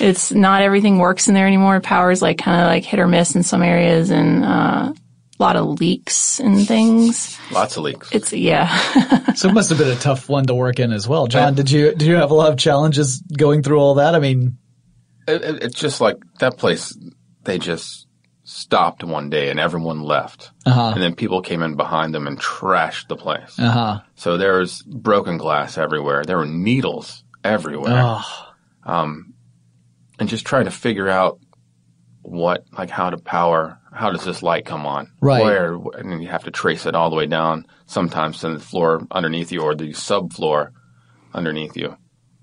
[0.00, 1.80] it's not everything works in there anymore.
[1.80, 4.92] Power's like kind of like hit or miss in some areas, and uh,
[5.38, 7.38] a lot of leaks and things.
[7.52, 8.08] lots of leaks.
[8.12, 8.76] It's yeah,
[9.34, 11.26] So it must have been a tough one to work in as well.
[11.26, 14.14] John, did you did you have a lot of challenges going through all that?
[14.14, 14.58] I mean,
[15.28, 16.96] It, it, it's just like that place.
[17.44, 18.07] They just
[18.50, 20.92] stopped one day and everyone left, Uh-huh.
[20.94, 23.58] and then people came in behind them and trashed the place.
[23.58, 24.00] uh huh.
[24.14, 26.24] So there was broken glass everywhere.
[26.24, 28.02] There were needles everywhere.
[28.04, 28.46] Oh,
[30.18, 31.38] and just trying to figure out
[32.22, 35.12] what, like how to power, how does this light come on?
[35.20, 35.42] Right.
[35.42, 39.06] Where, and you have to trace it all the way down, sometimes to the floor
[39.10, 40.70] underneath you or the subfloor
[41.34, 41.96] underneath you.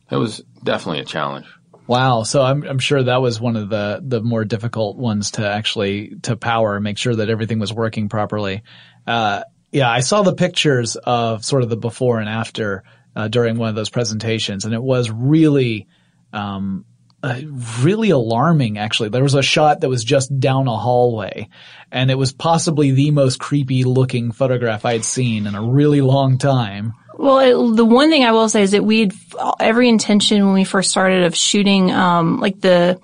[0.10, 1.48] It was definitely a challenge.
[1.88, 2.24] Wow.
[2.24, 6.16] So I'm I'm sure that was one of the the more difficult ones to actually
[6.24, 8.64] to power, make sure that everything was working properly.
[9.06, 12.84] Uh, yeah, I saw the pictures of sort of the before and after
[13.16, 15.88] uh, during one of those presentations, and it was really.
[16.34, 16.86] Um,
[17.24, 17.42] uh,
[17.80, 19.10] really alarming actually.
[19.10, 21.50] There was a shot that was just down a hallway
[21.92, 26.02] and it was possibly the most creepy looking photograph I had seen in a really
[26.02, 26.94] long time.
[27.18, 29.14] Well, it, the one thing I will say is that we had
[29.60, 33.00] every intention when we first started of shooting, um, like the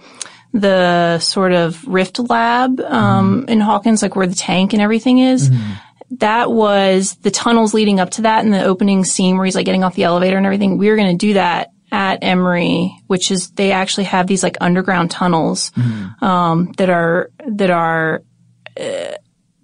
[0.53, 5.49] the sort of Rift Lab um, in Hawkins, like where the tank and everything is.
[6.19, 9.65] That was the tunnels leading up to that, and the opening scene where he's like
[9.65, 10.77] getting off the elevator and everything.
[10.77, 14.57] We were going to do that at Emory, which is they actually have these like
[14.59, 15.71] underground tunnels
[16.21, 18.23] um, that are that are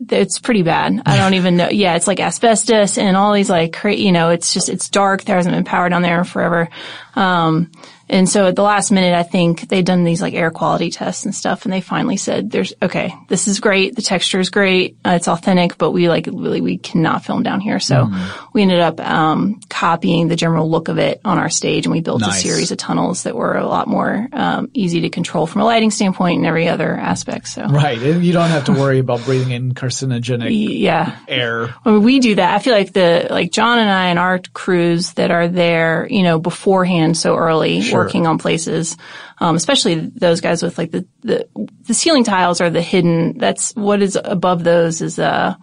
[0.10, 1.02] it's pretty bad.
[1.06, 1.70] I don't even know.
[1.70, 5.24] Yeah, it's like asbestos and all these like, you know, it's just, it's dark.
[5.24, 6.70] There hasn't been power down there forever.
[7.16, 7.72] Um,
[8.10, 11.26] and so at the last minute, I think they'd done these like air quality tests
[11.26, 13.96] and stuff and they finally said, there's, okay, this is great.
[13.96, 14.98] The texture is great.
[15.06, 17.80] Uh, it's authentic, but we like really, we cannot film down here.
[17.80, 18.10] So
[18.54, 22.02] we ended up, um, copying the general look of it on our stage and we
[22.02, 22.40] built Nice.
[22.44, 25.66] a series of tunnels that were a lot more, um, easy to control from a
[25.66, 27.48] lighting standpoint and every other aspect.
[27.50, 28.00] So Right.
[28.00, 31.18] You don't have to worry about breathing in carcinogenic yeah.
[31.28, 31.76] air.
[31.84, 32.56] I mean, we do that.
[32.56, 36.24] I feel like the like John and I and our crews that are there, you
[36.24, 37.97] know, beforehand so early Sure.
[37.98, 38.96] Working on places,
[39.40, 41.48] um, especially those guys with like the, the
[41.88, 43.38] the ceiling tiles are the hidden.
[43.38, 45.56] That's what is above those is uh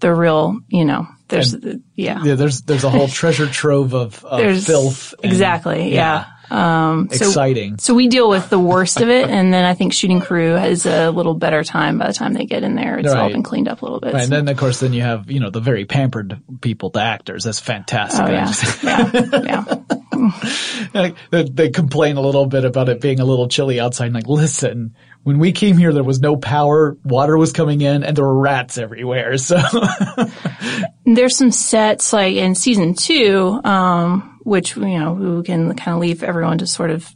[0.00, 1.06] the real, you know.
[1.28, 1.54] There's
[1.94, 2.22] yeah.
[2.24, 5.14] Yeah, there's there's a whole treasure trove of, of filth.
[5.22, 6.26] and- exactly yeah.
[6.50, 7.78] Um, so exciting.
[7.78, 10.84] so we deal with the worst of it, and then I think shooting crew has
[10.84, 12.98] a little better time by the time they get in there.
[12.98, 14.12] It's all been cleaned up a little bit.
[14.12, 16.90] Right, so- and then of course then you have you know the very pampered people,
[16.90, 17.44] the actors.
[17.44, 18.26] That's fantastic.
[18.26, 18.52] Oh yeah,
[18.82, 19.91] yeah, yeah.
[21.32, 24.12] They complain a little bit about it being a little chilly outside.
[24.12, 28.16] Like, listen, when we came here, there was no power, water was coming in, and
[28.16, 29.36] there were rats everywhere.
[29.42, 29.60] So
[31.04, 36.00] There's some sets like in season two, um, which you know we can kind of
[36.00, 37.08] leave everyone to sort of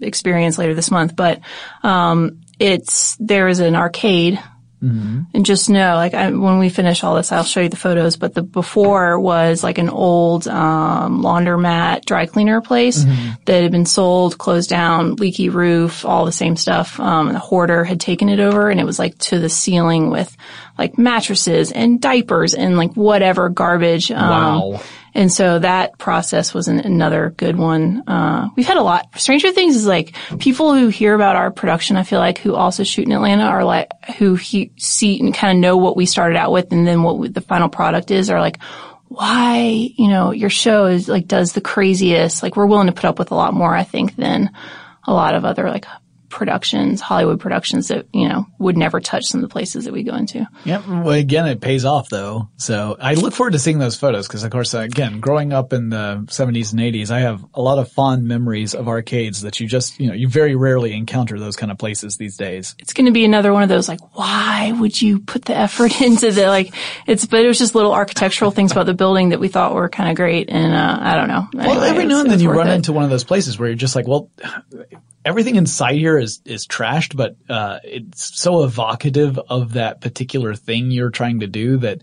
[0.00, 1.14] experience later this month.
[1.14, 1.40] But
[1.82, 4.40] um, it's there is an arcade.
[4.80, 8.16] And just know, like, I, when we finish all this, I'll show you the photos.
[8.16, 13.04] But the before was like an old um, laundromat, dry cleaner place
[13.46, 17.00] that had been sold, closed down, leaky roof, all the same stuff.
[17.00, 20.10] Um, and the hoarder had taken it over, and it was like to the ceiling
[20.10, 20.36] with
[20.78, 24.12] like mattresses and diapers and like whatever garbage.
[24.12, 24.80] Um, Wow.
[25.18, 28.04] And so that process was an, another good one.
[28.06, 29.18] Uh, we've had a lot.
[29.18, 32.84] Stranger Things is like people who hear about our production, I feel like, who also
[32.84, 36.36] shoot in Atlanta are like, who he, see and kind of know what we started
[36.36, 38.60] out with and then what we, the final product is are like,
[39.08, 39.56] why,
[39.96, 43.18] you know, your show is like, does the craziest, like we're willing to put up
[43.18, 44.52] with a lot more, I think, than
[45.04, 45.86] a lot of other like
[46.28, 50.02] productions, Hollywood productions that, you know, would never touch some of the places that we
[50.02, 50.46] go into.
[50.64, 50.86] Yep.
[50.88, 52.48] Well, again, it pays off though.
[52.56, 55.88] So I look forward to seeing those photos because, of course, again, growing up in
[55.90, 59.66] the 70s and 80s, I have a lot of fond memories of arcades that you
[59.66, 62.74] just, you know, you very rarely encounter those kind of places these days.
[62.78, 66.00] it's going to be another one of those like why would you put the effort
[66.02, 66.74] into the like
[67.06, 69.88] it's but it was just little architectural things about the building that we thought were
[69.88, 72.50] kind of great and uh, i don't know Well, Anyway, every now and then you
[72.50, 72.74] run it.
[72.74, 74.30] into one of those places where you're just like, well,
[75.28, 80.90] everything inside here is, is trashed, but, uh, it's so evocative of that particular thing
[80.90, 82.00] you're trying to do that,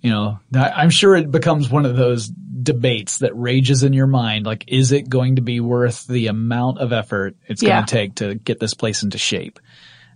[0.00, 4.46] you know, I'm sure it becomes one of those debates that rages in your mind.
[4.46, 7.74] Like, is it going to be worth the amount of effort it's Yeah.
[7.74, 9.58] going to take to get this place into shape?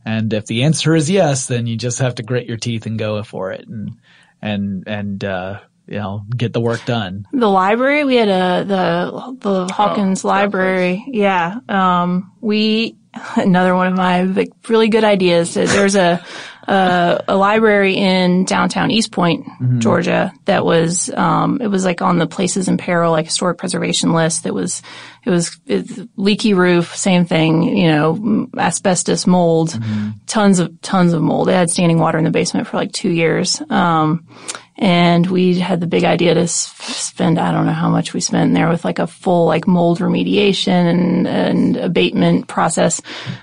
[0.04, 2.98] And if the answer is yes, then you just have to grit your teeth and
[2.98, 3.96] go for it and,
[4.40, 7.26] and, and, uh, you know, get the work done.
[7.32, 11.04] the library we had a the the hawkins library.
[11.08, 12.96] yeah um we
[13.36, 15.54] another one of my like, really good ideas.
[15.54, 16.24] There's a
[16.68, 19.44] a, a library in downtown east point
[19.80, 24.12] georgia that was um it was like on the places in peril like historic preservation
[24.12, 24.80] list that was
[25.24, 29.76] it was it, leaky roof same thing you know asbestos mold
[30.26, 31.48] tons of tons of mold.
[31.48, 33.60] It had standing water in the basement for like two years.
[33.68, 34.24] Um
[34.82, 38.48] and we had the big idea to spend I don't know how much we spent
[38.48, 43.00] in there with like a full like mold remediation and, and abatement process.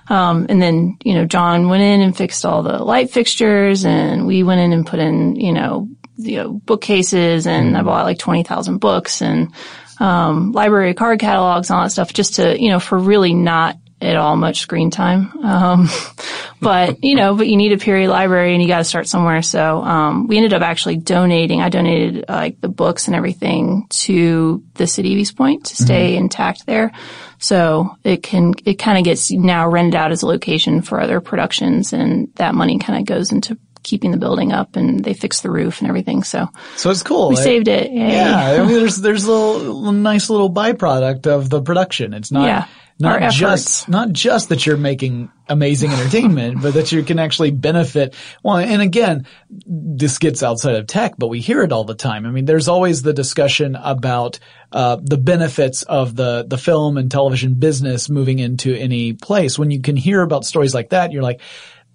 [0.10, 4.28] Um, and then you know John went in and fixed all the light fixtures, and
[4.28, 5.88] we went in and put in you know
[6.18, 9.54] you know bookcases, and I bought like twenty thousand books and
[10.02, 13.78] um, library card catalogs and all that stuff just to you know for really not
[14.02, 15.32] at all much screen time.
[15.44, 15.90] Um,
[16.62, 19.42] but you know, but you need a period library and you got to start somewhere.
[19.42, 21.62] So um, we ended up actually donating.
[21.62, 25.76] I donated uh, like the books and everything to the city of East Point to
[25.76, 26.92] stay intact there.
[27.40, 31.22] So it can it kind of gets now rented out as a location for other
[31.22, 35.40] productions, and that money kind of goes into keeping the building up and they fix
[35.40, 36.22] the roof and everything.
[36.24, 37.30] So So it's cool.
[37.30, 37.90] we It- saved it.
[37.90, 38.12] Yay.
[38.12, 42.14] Yeah, I mean, there's there's a little, little nice little byproduct of the production.
[42.14, 42.66] It's not Yeah,
[43.00, 43.88] not our just efforts.
[43.88, 48.14] not just that you're making amazing entertainment, but that you can actually benefit.
[48.44, 49.26] Well, and again,
[49.66, 52.26] this gets outside of tech, but we hear it all the time.
[52.26, 54.40] I mean, there's always the discussion about
[54.72, 59.58] uh, the benefits of the the film and television business moving into any place.
[59.58, 61.42] When you can hear about stories like that, you're like.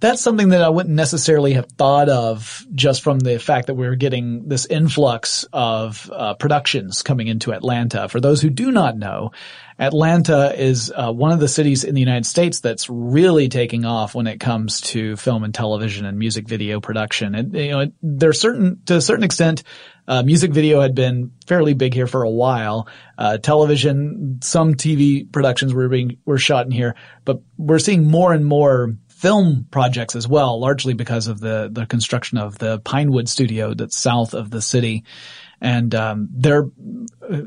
[0.05, 3.87] That's something that I wouldn't necessarily have thought of just from the fact that we
[3.87, 8.07] are getting this influx of uh, productions coming into Atlanta.
[8.11, 9.33] For those who do not know,
[9.79, 14.15] Atlanta is uh, one of the cities in the United States that's really taking off
[14.15, 17.35] when it comes to film and television and music video production.
[17.35, 19.63] And you know, there's certain to a certain extent,
[20.07, 22.89] uh, music video had been fairly big here for a while.
[23.17, 26.95] Uh, television, some TV productions were being were shot in here,
[27.25, 31.87] but we're seeing more and more film projects as well, largely because of the the
[31.87, 35.05] construction of the Pinewood studio that's south of the city.
[35.63, 36.69] And um, they're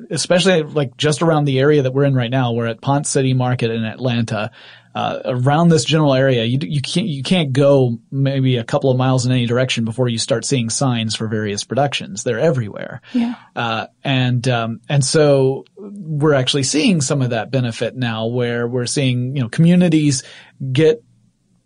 [0.10, 2.54] especially like just around the area that we're in right now.
[2.54, 4.50] We're at Ponce City Market in Atlanta.
[4.96, 8.98] Uh, around this general area, you you can't you can't go maybe a couple of
[8.98, 12.24] miles in any direction before you start seeing signs for various productions.
[12.24, 13.02] They're everywhere.
[13.14, 13.36] Yeah.
[13.56, 18.88] Uh, and, um, and so we're actually seeing some of that benefit now where we're
[18.88, 20.24] seeing, you know, communities
[20.72, 21.04] get,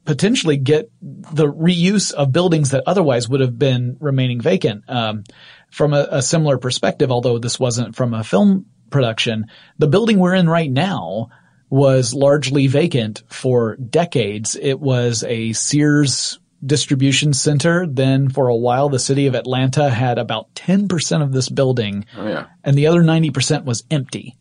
[0.05, 4.83] potentially get the reuse of buildings that otherwise would have been remaining vacant.
[4.89, 5.23] Um,
[5.71, 9.45] from a, a similar perspective, although this wasn't from a film production,
[9.77, 11.29] the building we're in right now
[11.69, 14.57] was largely vacant for decades.
[14.61, 17.87] It was a Sears distribution center.
[17.87, 22.27] Then for a while, the city of Atlanta had about 10% of this building Oh
[22.27, 22.47] yeah.
[22.63, 24.35] and the other 90% was empty.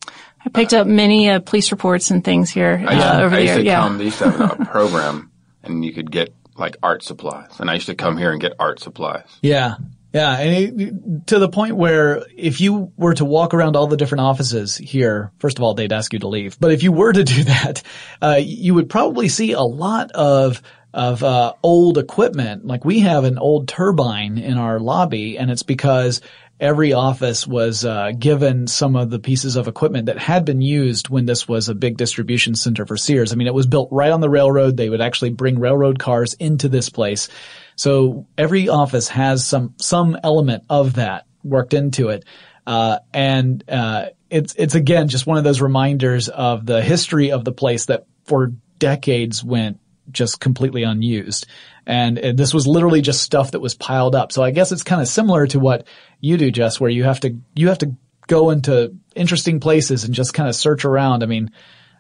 [0.44, 3.38] I picked up many uh, police reports and things here I used, uh, over I
[3.38, 3.58] the used year.
[3.58, 3.80] to Yeah.
[3.82, 3.98] come.
[3.98, 5.29] They used to have a program,
[5.62, 8.52] and you could get like art supplies, and I used to come here and get
[8.58, 9.24] art supplies.
[9.42, 9.76] Yeah.
[10.12, 10.38] Yeah.
[10.38, 14.22] And it, to the point where if you were to walk around all the different
[14.22, 16.58] offices here, first of all, they'd ask you to leave.
[16.58, 17.82] But if you were to do that,
[18.20, 22.66] uh, you would probably see a lot of of uh, old equipment.
[22.66, 26.20] Like we have an old turbine in our lobby, and it's because
[26.60, 31.08] every office was uh, given some of the pieces of equipment that had been used
[31.08, 33.32] when this was a big distribution center for Sears.
[33.32, 34.76] I mean, it was built right on the railroad.
[34.76, 37.28] They would actually bring railroad cars into this place.
[37.76, 42.24] So every office has some some element of that worked into it,
[42.66, 47.44] uh, and uh, it's it's again just one of those reminders of the history of
[47.44, 49.80] the place that for decades went
[50.10, 51.46] just completely unused.
[51.86, 54.32] And uh, this was literally just stuff that was piled up.
[54.32, 55.86] So I guess it's kind of similar to what
[56.20, 57.94] you do, Jess, where you have to you have to
[58.26, 61.22] go into interesting places and just kind of search around.
[61.22, 61.50] I mean,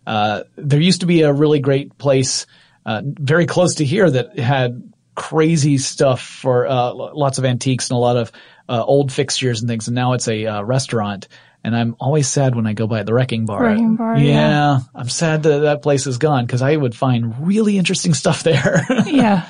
[0.06, 2.46] uh, there used to be a really great place
[2.86, 7.96] uh, very close to here that had crazy stuff for uh, lots of antiques and
[7.96, 8.32] a lot of
[8.68, 9.88] uh, old fixtures and things.
[9.88, 11.28] And now it's a uh, restaurant.
[11.62, 13.62] And I'm always sad when I go by the Wrecking Bar.
[13.62, 14.80] Wrecking Bar, yeah, yeah.
[14.94, 18.86] I'm sad that that place is gone because I would find really interesting stuff there.
[19.06, 19.46] yeah.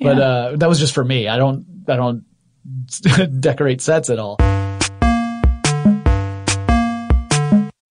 [0.00, 0.22] But Yeah.
[0.22, 1.28] uh, that was just for me.
[1.28, 2.24] I don't I don't
[3.40, 4.36] decorate sets at all.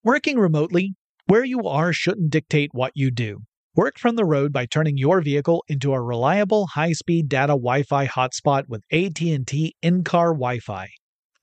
[0.03, 0.93] Working remotely,
[1.27, 3.39] where you are shouldn't dictate what you do.
[3.75, 8.63] Work from the road by turning your vehicle into a reliable high-speed data Wi-Fi hotspot
[8.67, 10.87] with AT&T in-car Wi-Fi.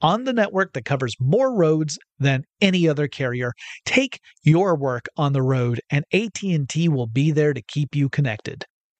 [0.02, 3.52] On the network that covers more roads than any other carrier,
[3.86, 8.64] take your work on the road and AT&T will be there to keep you connected.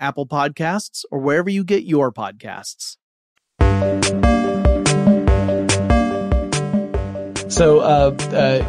[0.00, 2.96] Apple Podcasts, or wherever you get your podcasts.
[7.50, 8.62] So, uh, uh,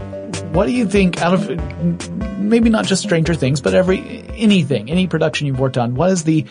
[0.51, 5.07] what do you think out of maybe not just Stranger Things, but every anything, any
[5.07, 5.95] production you've worked on?
[5.95, 6.45] What is the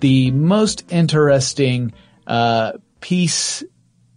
[0.00, 1.92] the most interesting
[2.26, 3.64] uh, piece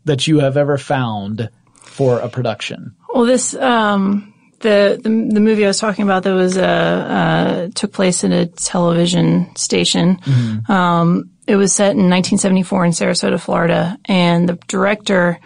[0.06, 2.96] that you have ever found for a production?
[3.14, 7.70] Well, this um, the, the the movie I was talking about that was uh, uh,
[7.76, 10.20] took place in a television station.
[10.68, 15.40] Um, it was set in 1974 in Sarasota, Florida, and the director.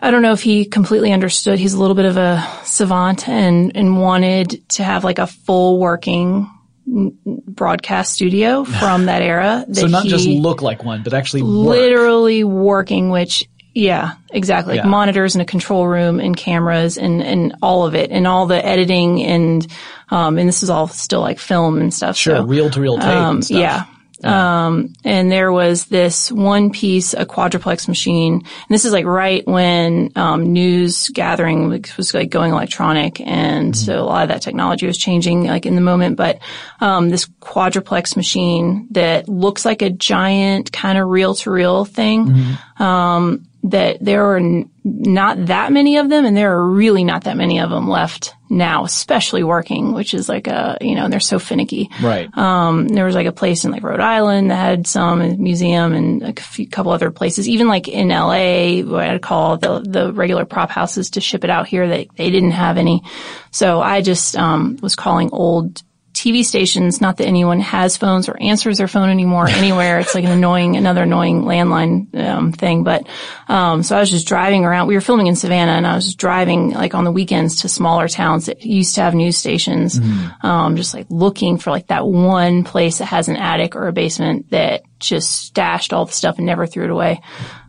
[0.00, 1.58] I don't know if he completely understood.
[1.58, 5.80] He's a little bit of a savant and, and wanted to have like a full
[5.80, 6.48] working
[6.86, 9.64] broadcast studio from that era.
[9.66, 11.50] That So not just look like one, but actually work.
[11.50, 13.48] literally working, which
[13.78, 14.76] yeah, exactly.
[14.76, 18.46] Like monitors and a control room and cameras and, and all of it and all
[18.46, 19.64] the editing and,
[20.10, 22.16] um, and this is all still like film and stuff.
[22.16, 23.58] Sure, reel to reel tape um, stuff.
[23.58, 23.84] yeah.
[24.24, 28.32] Um, and there was this one piece, a quadruplex machine.
[28.34, 33.20] And this is like right when, um, news gathering was like going electronic.
[33.20, 33.74] And Mm-hmm.
[33.74, 36.16] so a lot of that technology was changing like in the moment.
[36.16, 36.40] But,
[36.80, 42.26] um, this quadruplex machine that looks like a giant kind of reel to reel thing.
[42.26, 42.82] Mm-hmm.
[42.82, 47.24] Um, that there are n- not that many of them and there are really not
[47.24, 51.20] that many of them left now, especially working, which is like a, you know, they're
[51.20, 51.90] so finicky.
[52.02, 52.34] Right.
[52.36, 55.92] Um, there was like a place in like Rhode Island that had some a museum
[55.92, 57.48] and a few, couple other places.
[57.48, 61.50] Even like in LA, where I'd call the the regular prop houses to ship it
[61.50, 61.88] out here.
[61.88, 63.02] They they didn't have any,
[63.50, 65.82] so I just um, was calling old.
[66.18, 70.00] TV stations, not that anyone has phones or answers their phone anymore anywhere.
[70.00, 72.84] It's like an annoying, another annoying landline um, thing.
[72.84, 73.06] But
[73.48, 74.88] um, so I was just driving around.
[74.88, 78.08] We were filming in Savannah, and I was driving like on the weekends to smaller
[78.08, 80.00] towns that used to have news stations,
[80.42, 83.92] um, just like looking for like that one place that has an attic or a
[83.92, 87.20] basement that just stashed all the stuff and never threw it away.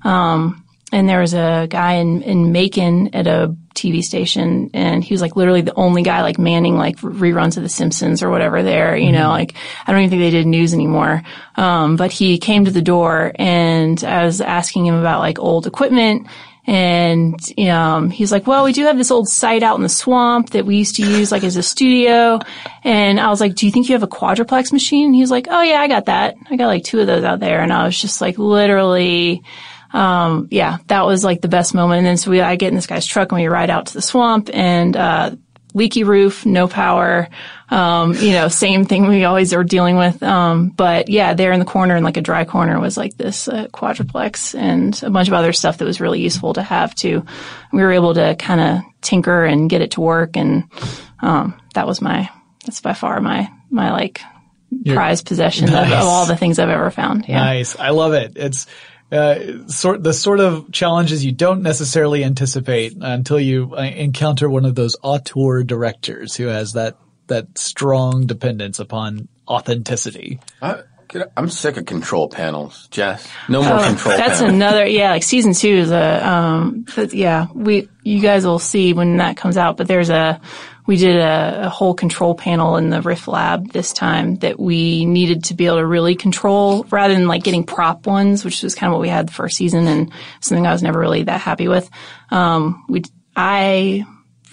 [0.04, 5.14] Um, and there was a guy in, in Macon at a TV station and he
[5.14, 8.62] was like literally the only guy like manning like reruns of The Simpsons or whatever
[8.64, 9.56] there, you know, like
[9.86, 11.24] I don't even think they did news anymore.
[11.56, 15.68] Um, but he came to the door and I was asking him about like old
[15.68, 16.28] equipment
[16.70, 20.52] and um, he's like, well, we do have this old site out in the swamp
[20.52, 22.40] that we used to use like as a studio.
[22.84, 25.08] And I was like, do you think you have a quadruplex machine?
[25.08, 26.36] And he's like, oh yeah, I got that.
[26.48, 27.62] I got like two of those out there.
[27.62, 29.42] And I was just like literally,
[29.92, 32.00] um, yeah, that was like the best moment.
[32.00, 33.94] And then so we, I get in this guy's truck and we ride out to
[33.94, 35.36] the swamp and, uh,
[35.76, 37.30] leaky roof, no power,
[37.70, 40.22] um, you know, same thing we always are dealing with.
[40.24, 43.48] Um, but yeah, there in the corner in like a dry corner was like this
[43.48, 47.24] uh, quadruplex and a bunch of other stuff that was really useful to have too.
[47.72, 50.38] We were able to kind of tinker and get it to work.
[50.38, 50.64] And,
[51.22, 52.30] um, that was my,
[52.66, 54.22] that's by far my, my like
[54.88, 57.26] prized possession of, of all the things I've ever found.
[57.28, 57.44] Yeah.
[57.44, 57.78] Nice.
[57.78, 58.34] I love it.
[58.38, 58.66] It's
[59.12, 64.66] uh, sort the sort of challenges you don't necessarily anticipate until you uh, encounter one
[64.66, 66.98] of those auteur directors who has that
[67.28, 70.40] that strong dependence upon authenticity.
[70.62, 70.82] I,
[71.36, 73.28] I'm sick of control panels, Jess.
[73.48, 74.54] No more control Oh, That's panels.
[74.56, 79.18] another, yeah, like season two is a, um, yeah, we, you guys will see when
[79.18, 80.40] that comes out, but there's a,
[80.86, 85.06] we did a, a whole control panel in the Rift Lab this time that we
[85.06, 88.74] needed to be able to really control rather than like getting prop ones, which was
[88.76, 91.42] kind of what we had the first season and something I was never really that
[91.42, 91.88] happy with.
[92.32, 93.04] Um, we,
[93.36, 94.04] I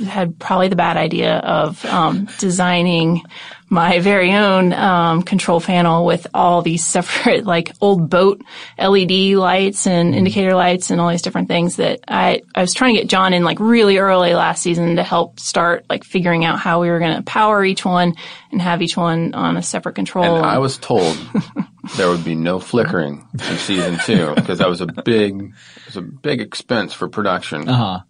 [0.06, 3.22] had probably the bad idea of um, designing
[3.68, 8.42] my very own um, control panel with all these separate like old boat
[8.78, 12.94] LED lights and indicator lights and all these different things that I I was trying
[12.94, 16.58] to get John in like really early last season to help start like figuring out
[16.58, 18.14] how we were going to power each one
[18.52, 20.36] and have each one on a separate control.
[20.36, 21.16] And I was told
[21.96, 25.96] there would be no flickering in season two because that was a big, it was
[25.96, 27.68] a big expense for production.
[27.68, 28.00] Uh huh.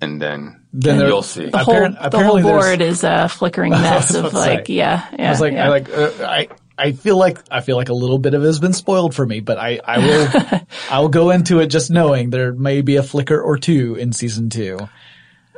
[0.00, 1.46] And then, Then and there- you'll see.
[1.50, 4.74] the whole, apparent- the whole board is a flickering mess of like say.
[4.74, 5.26] yeah yeah.
[5.26, 5.64] I was like, yeah.
[5.64, 6.48] I like, uh, I,
[6.78, 9.26] I feel like, I feel like a little bit of it has been spoiled for
[9.26, 10.60] me, but I, I will,
[10.90, 14.48] I'll go into it just knowing there may be a flicker or two in season
[14.48, 14.78] two.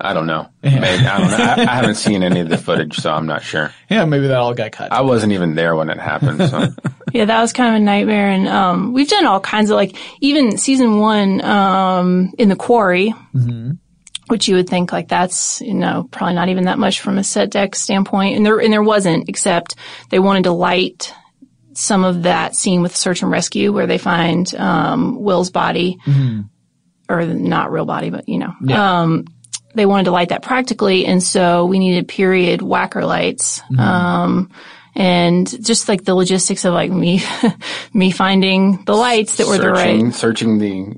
[0.01, 0.49] I don't know.
[0.65, 1.37] Maybe, I don't know.
[1.37, 3.73] I, I haven't seen any of the footage, so I'm not sure.
[3.89, 4.91] Yeah, maybe that all got cut.
[4.91, 6.49] I wasn't even there when it happened.
[6.49, 6.69] So
[7.13, 8.29] Yeah, that was kind of a nightmare.
[8.31, 13.15] And, um, we've done all kinds of like, even season one, um, in the quarry,
[14.33, 17.23] which you would think like that's, you know, probably not even that much from a
[17.23, 18.35] set deck standpoint.
[18.35, 19.77] And there, and there wasn't, except
[20.09, 21.13] they wanted to light
[21.75, 25.99] some of that scene with search and rescue where they find, um, Will's body
[27.11, 29.27] or not real body, but you know, um,
[29.75, 31.05] they wanted to light that practically.
[31.05, 33.61] And so we needed period whacker lights.
[33.79, 34.51] Um,
[34.95, 37.23] and just like the logistics of like me,
[37.93, 40.97] me finding the lights that were the right searching, searching the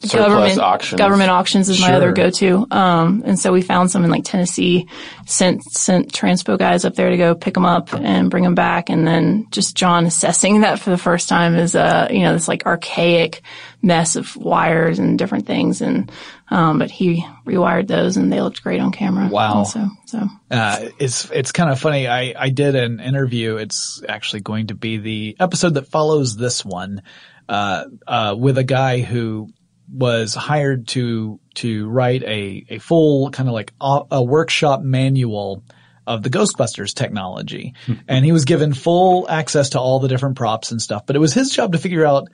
[0.00, 0.98] surplus government auctions.
[0.98, 2.66] government auctions is my other go-to.
[2.70, 4.88] Um, and so we found some in like Tennessee,
[5.26, 8.90] sent sent transpo guys up there to go pick them up and bring them back,
[8.90, 12.48] and then just John assessing that for the first time is uh you know this
[12.48, 13.42] like archaic
[13.82, 16.10] mess of wires and different things, and
[16.48, 19.28] um, but he rewired those and they looked great on camera.
[19.28, 19.64] Wow.
[19.64, 22.06] So so Uh, it's it's kind of funny.
[22.06, 23.56] I I did an interview.
[23.56, 27.02] It's actually going to be the episode that follows this one,
[27.48, 29.48] with a guy who
[29.92, 35.62] was hired to to write a a full kind of like a, a workshop manual
[36.06, 37.74] of the Ghostbusters technology.
[38.08, 41.18] and he was given full access to all the different props and stuff, but it
[41.18, 42.28] was his job to figure out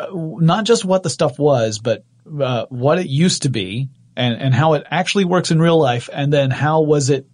[0.00, 2.04] uh, not just what the stuff was, but
[2.40, 6.08] uh, what it used to be and, and how it actually works in real life.
[6.12, 7.26] And then how was it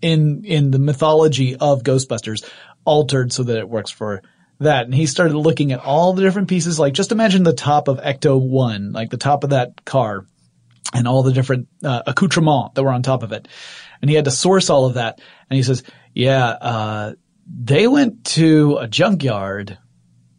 [0.00, 2.48] in, in the mythology of Ghostbusters
[2.84, 4.22] altered so that it works for
[4.64, 4.84] that.
[4.84, 6.78] And he started looking at all the different pieces.
[6.78, 10.26] Like just imagine the top of Ecto 1, like the top of that car
[10.92, 13.48] and all the different uh, accoutrements that were on top of it.
[14.00, 15.20] And he had to source all of that.
[15.48, 17.12] And he says, yeah, uh,
[17.46, 19.78] they went to a junkyard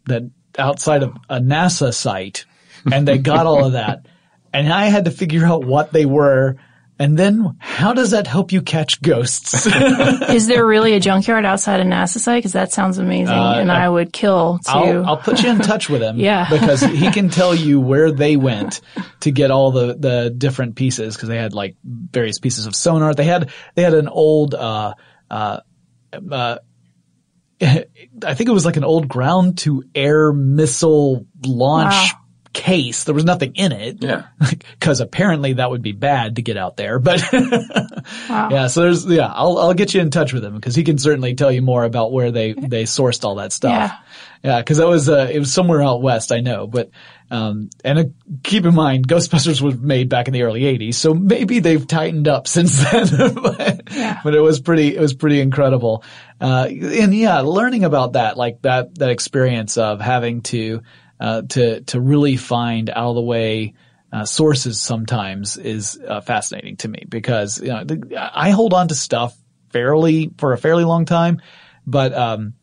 [0.06, 0.22] that
[0.58, 2.46] outside of a NASA site
[2.90, 4.06] and they got all of that.
[4.52, 6.56] And I had to figure out what they were
[6.98, 9.66] and then how does that help you catch ghosts?
[10.30, 12.38] Is there really a junkyard outside of NASA site?
[12.38, 14.70] Because that sounds amazing, uh, and I would kill to.
[14.70, 16.18] I'll, I'll, put you in touch with him.
[16.18, 18.80] yeah, because he can tell you where they went
[19.20, 21.16] to get all the the different pieces.
[21.16, 23.12] Because they had like various pieces of sonar.
[23.12, 24.54] They had they had an old.
[24.54, 24.94] Uh,
[25.30, 25.60] uh,
[26.30, 26.58] uh,
[27.60, 32.20] I think it was like an old ground to air missile launch wow
[32.56, 33.04] case.
[33.04, 34.02] There was nothing in it.
[34.02, 34.28] Yeah.
[34.80, 36.98] Cause apparently that would be bad to get out there.
[36.98, 38.48] But wow.
[38.50, 40.96] yeah, so there's, yeah, I'll, I'll get you in touch with him because he can
[40.96, 43.72] certainly tell you more about where they, they sourced all that stuff.
[43.72, 43.96] Yeah.
[44.42, 44.62] Yeah.
[44.62, 46.90] Cause that was, uh, it was somewhere out west, I know, but,
[47.30, 48.04] um, and uh,
[48.42, 52.26] keep in mind, Ghostbusters was made back in the early 80s, so maybe they've tightened
[52.26, 53.34] up since then.
[53.34, 54.20] but, yeah.
[54.24, 56.04] but, it was pretty, it was pretty incredible.
[56.40, 60.82] Uh, and yeah, learning about that, like that, that experience of having to,
[61.20, 63.74] uh, to to really find out of the way
[64.12, 68.88] uh, sources sometimes is uh, fascinating to me because you know, the, I hold on
[68.88, 69.36] to stuff
[69.70, 71.40] fairly for a fairly long time,
[71.86, 72.54] but um,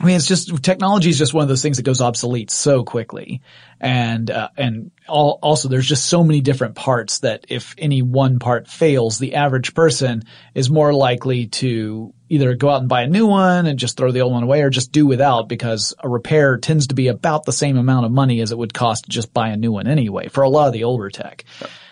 [0.00, 2.82] I mean, it's just technology is just one of those things that goes obsolete so
[2.82, 3.42] quickly,
[3.80, 8.38] and uh, and all, also there's just so many different parts that if any one
[8.38, 10.22] part fails, the average person
[10.54, 14.10] is more likely to either go out and buy a new one and just throw
[14.10, 17.44] the old one away, or just do without because a repair tends to be about
[17.44, 19.86] the same amount of money as it would cost to just buy a new one
[19.86, 21.44] anyway for a lot of the older tech.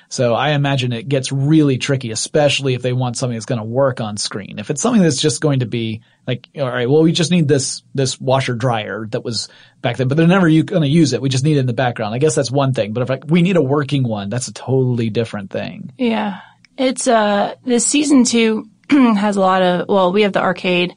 [0.08, 3.64] So I imagine it gets really tricky, especially if they want something that's going to
[3.64, 4.58] work on screen.
[4.58, 7.46] If it's something that's just going to be like, all right, well, we just need
[7.46, 9.48] this, this washer dryer that was
[9.82, 11.22] back then, but they're never going to use it.
[11.22, 12.12] We just need it in the background.
[12.12, 14.52] I guess that's one thing, but if like, we need a working one, that's a
[14.52, 15.92] totally different thing.
[15.96, 16.40] Yeah.
[16.76, 18.68] It's, uh, this season two
[19.16, 20.94] has a lot of, well, we have the arcade,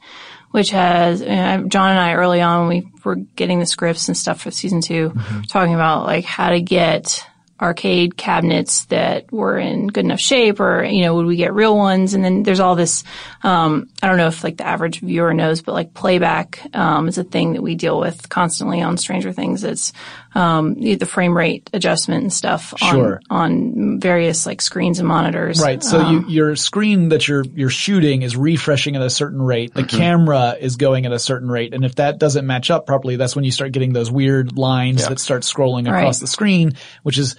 [0.52, 4.42] which has uh, John and I early on we were getting the scripts and stuff
[4.42, 5.42] for season 2 mm-hmm.
[5.44, 7.26] talking about like how to get
[7.62, 11.78] arcade cabinets that were in good enough shape or, you know, would we get real
[11.78, 12.14] ones?
[12.14, 13.04] And then there's all this,
[13.42, 17.18] um, I don't know if like the average viewer knows, but like playback, um, is
[17.18, 19.64] a thing that we deal with constantly on Stranger Things.
[19.64, 19.94] It's,
[20.36, 23.22] um, the frame rate adjustment and stuff on, sure.
[23.30, 25.62] on various like screens and monitors.
[25.62, 25.84] Right.
[25.84, 29.74] So you, um, your screen that you're, you're shooting is refreshing at a certain rate.
[29.74, 29.98] The mm-hmm.
[29.98, 31.74] camera is going at a certain rate.
[31.74, 35.02] And if that doesn't match up properly, that's when you start getting those weird lines
[35.02, 35.10] yep.
[35.10, 36.22] that start scrolling across right.
[36.22, 36.74] the screen,
[37.04, 37.36] which is,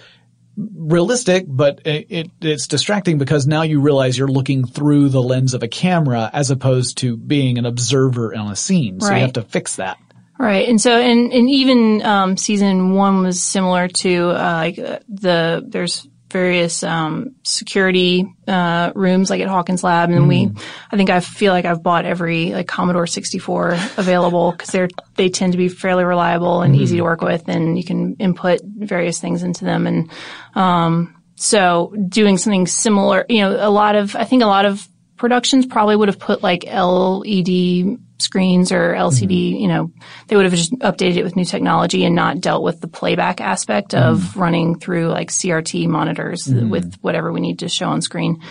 [0.57, 5.53] realistic, but it, it, it's distracting because now you realize you're looking through the lens
[5.53, 9.01] of a camera as opposed to being an observer on a scene.
[9.01, 9.17] So right.
[9.17, 9.97] you have to fix that.
[10.37, 10.67] Right.
[10.67, 15.63] And so, and, and even, um, season one was similar to, uh, like uh, the,
[15.65, 20.27] there's various um, security uh, rooms like at Hawkins Lab, and mm.
[20.27, 20.51] we,
[20.91, 25.29] I think I feel like I've bought every like Commodore 64 available because they're they
[25.29, 26.79] tend to be fairly reliable and mm.
[26.79, 30.11] easy to work with, and you can input various things into them, and
[30.55, 34.85] um, so doing something similar, you know, a lot of I think a lot of
[35.15, 39.61] productions probably would have put like LED screens or LCD, mm-hmm.
[39.61, 39.91] you know,
[40.27, 43.41] they would have just updated it with new technology and not dealt with the playback
[43.41, 44.39] aspect of mm-hmm.
[44.39, 46.69] running through like CRT monitors mm-hmm.
[46.69, 48.41] with whatever we need to show on screen.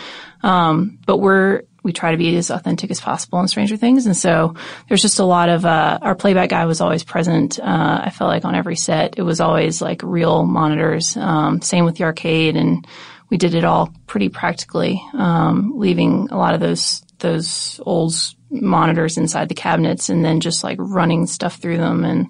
[0.43, 4.05] Um, but we're, we try to be as authentic as possible in Stranger Things.
[4.05, 4.55] And so
[4.87, 7.59] there's just a lot of, uh, our playback guy was always present.
[7.59, 11.15] Uh, I felt like on every set, it was always like real monitors.
[11.17, 12.87] Um, same with the arcade and
[13.29, 18.13] we did it all pretty practically, um, leaving a lot of those, those old
[18.49, 22.27] monitors inside the cabinets and then just like running stuff through them and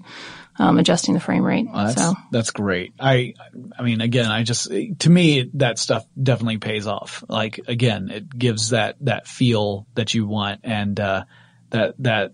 [0.58, 1.66] um, adjusting the frame rate.
[1.72, 2.94] Well, that's, so that's great.
[3.00, 3.34] I,
[3.78, 7.24] I mean, again, I just, to me, that stuff definitely pays off.
[7.28, 11.26] Like, again, it gives that, that feel that you want and, uh,
[11.72, 12.34] that, that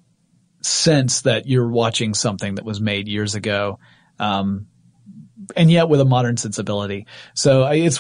[0.62, 3.80] sense that you're watching something that was made years ago.
[4.20, 4.68] Um,
[5.56, 7.08] and yet with a modern sensibility.
[7.34, 8.00] So it's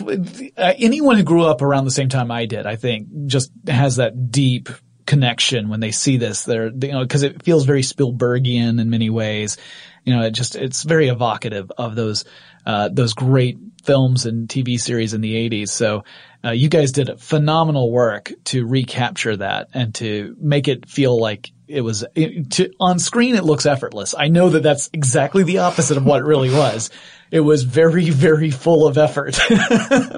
[0.56, 4.30] anyone who grew up around the same time I did, I think, just has that
[4.30, 4.70] deep
[5.12, 6.45] connection when they see this.
[6.45, 9.57] They're, you know, cause it feels very Spielbergian in many ways.
[10.05, 12.24] You know, it just it's very evocative of those
[12.66, 15.68] uh, those great films and TV series in the 80s.
[15.68, 16.05] So
[16.45, 21.51] uh, you guys did phenomenal work to recapture that and to make it feel like
[21.72, 23.36] it was it, to, on screen.
[23.36, 24.13] It looks effortless.
[24.17, 26.89] I know that that's exactly the opposite of what it really was.
[27.32, 29.39] It was very, very full of effort,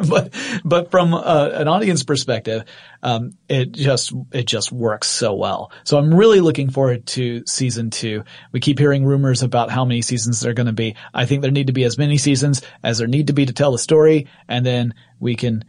[0.09, 0.33] but
[0.65, 2.63] but from uh, an audience perspective,
[3.03, 5.71] um, it just it just works so well.
[5.83, 8.23] So I'm really looking forward to season two.
[8.51, 10.95] We keep hearing rumors about how many seasons there are going to be.
[11.13, 13.53] I think there need to be as many seasons as there need to be to
[13.53, 15.65] tell the story, and then we can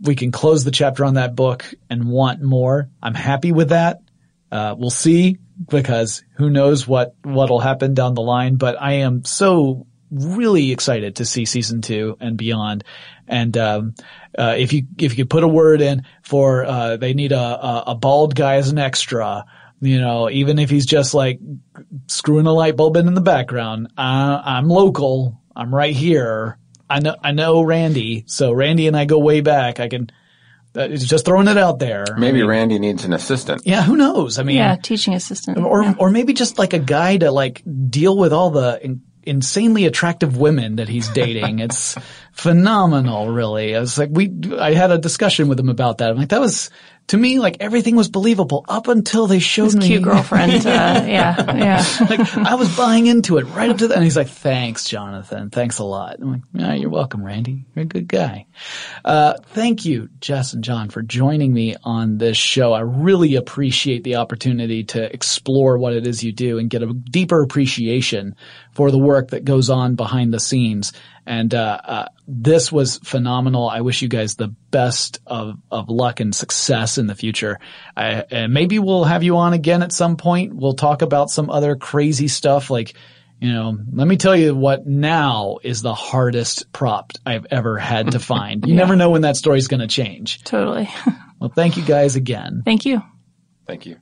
[0.00, 2.88] we can close the chapter on that book and want more.
[3.02, 4.00] I'm happy with that.
[4.54, 5.38] Uh, we'll see
[5.68, 8.54] because who knows what what'll happen down the line.
[8.54, 12.84] But I am so really excited to see season two and beyond.
[13.26, 13.94] And um,
[14.38, 17.36] uh, if you if you could put a word in for uh, they need a,
[17.36, 19.44] a, a bald guy as an extra.
[19.80, 21.40] You know, even if he's just like
[22.06, 25.42] screwing a light bulb in in the background, uh, I'm local.
[25.54, 26.58] I'm right here.
[26.88, 29.80] I know I know Randy, so Randy and I go way back.
[29.80, 30.10] I can
[30.76, 32.04] uh, just throwing it out there.
[32.16, 33.62] Maybe I mean, Randy needs an assistant.
[33.64, 34.38] Yeah, who knows?
[34.38, 35.94] I mean, yeah, teaching assistant, or yeah.
[35.98, 40.36] or maybe just like a guy to like deal with all the in- insanely attractive
[40.36, 41.58] women that he's dating.
[41.58, 41.96] it's
[42.32, 43.74] phenomenal, really.
[43.74, 46.10] I was like, we, I had a discussion with him about that.
[46.10, 46.70] I'm like, that was
[47.08, 50.52] to me, like everything was believable up until they showed His me cute girlfriend.
[50.66, 50.70] uh,
[51.06, 52.06] yeah, yeah.
[52.08, 53.94] like I was buying into it right up to that.
[53.94, 55.50] And he's like, "Thanks, Jonathan.
[55.50, 57.64] Thanks a lot." I'm like, "Yeah, you're welcome, Randy.
[57.74, 58.46] You're a good guy."
[59.04, 62.72] Uh, thank you, Jess and John, for joining me on this show.
[62.72, 66.92] I really appreciate the opportunity to explore what it is you do and get a
[66.92, 68.34] deeper appreciation
[68.72, 70.92] for the work that goes on behind the scenes.
[71.26, 73.68] And uh, uh, this was phenomenal.
[73.68, 77.58] I wish you guys the best of, of luck and success in the future.
[77.96, 80.54] I, and maybe we'll have you on again at some point.
[80.54, 82.94] We'll talk about some other crazy stuff like,
[83.40, 88.12] you know, let me tell you what now is the hardest prop I've ever had
[88.12, 88.66] to find.
[88.66, 88.80] You yeah.
[88.80, 90.42] never know when that story's going to change.
[90.44, 90.88] Totally.
[91.40, 92.62] well, thank you guys again.
[92.64, 93.02] Thank you.
[93.66, 93.96] Thank you.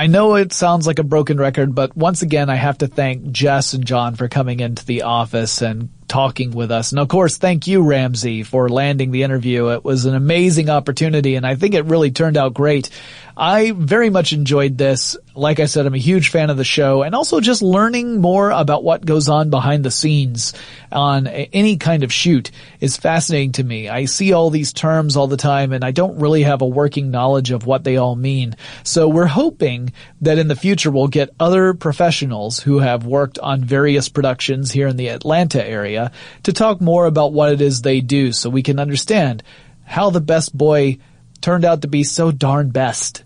[0.00, 3.32] I know it sounds like a broken record, but once again, I have to thank
[3.32, 6.92] Jess and John for coming into the office and talking with us.
[6.92, 9.68] And of course, thank you, Ramsey, for landing the interview.
[9.68, 12.90] It was an amazing opportunity and I think it really turned out great.
[13.36, 15.16] I very much enjoyed this.
[15.32, 18.50] Like I said, I'm a huge fan of the show and also just learning more
[18.50, 20.54] about what goes on behind the scenes
[20.90, 22.50] on any kind of shoot
[22.80, 23.88] is fascinating to me.
[23.88, 27.12] I see all these terms all the time and I don't really have a working
[27.12, 28.56] knowledge of what they all mean.
[28.82, 29.92] So we're hoping
[30.22, 34.88] that in the future we'll get other professionals who have worked on various productions here
[34.88, 35.97] in the Atlanta area
[36.44, 39.42] to talk more about what it is they do so we can understand
[39.84, 40.98] how the best boy
[41.40, 43.24] turned out to be so darn best.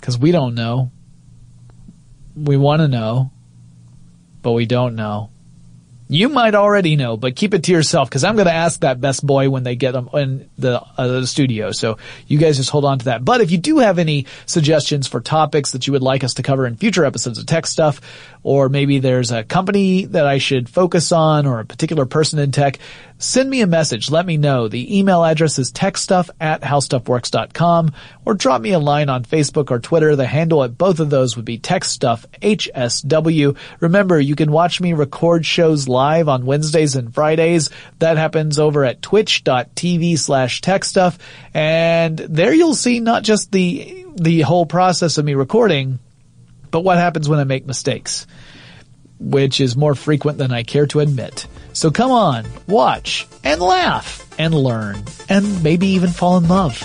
[0.00, 0.90] Cause we don't know.
[2.36, 3.32] We want to know,
[4.42, 5.30] but we don't know.
[6.10, 8.98] You might already know, but keep it to yourself because I'm going to ask that
[8.98, 11.70] best boy when they get them in the, uh, the studio.
[11.70, 13.26] So you guys just hold on to that.
[13.26, 16.42] But if you do have any suggestions for topics that you would like us to
[16.42, 18.00] cover in future episodes of Tech Stuff,
[18.42, 22.52] or maybe there's a company that I should focus on or a particular person in
[22.52, 22.78] tech,
[23.18, 24.10] send me a message.
[24.10, 24.68] Let me know.
[24.68, 27.92] The email address is techstuff at howstuffworks.com
[28.24, 30.16] or drop me a line on Facebook or Twitter.
[30.16, 33.56] The handle at both of those would be techstuffhsw.
[33.80, 37.70] Remember, you can watch me record shows live on Wednesdays and Fridays.
[37.98, 41.18] That happens over at twitch.tv slash techstuff.
[41.52, 45.98] And there you'll see not just the, the whole process of me recording,
[46.70, 48.26] but what happens when I make mistakes?
[49.18, 51.46] Which is more frequent than I care to admit.
[51.72, 56.78] So come on, watch, and laugh, and learn, and maybe even fall in love.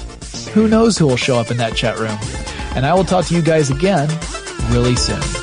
[0.53, 2.18] Who knows who will show up in that chat room?
[2.76, 4.09] And I will talk to you guys again
[4.72, 5.43] really soon.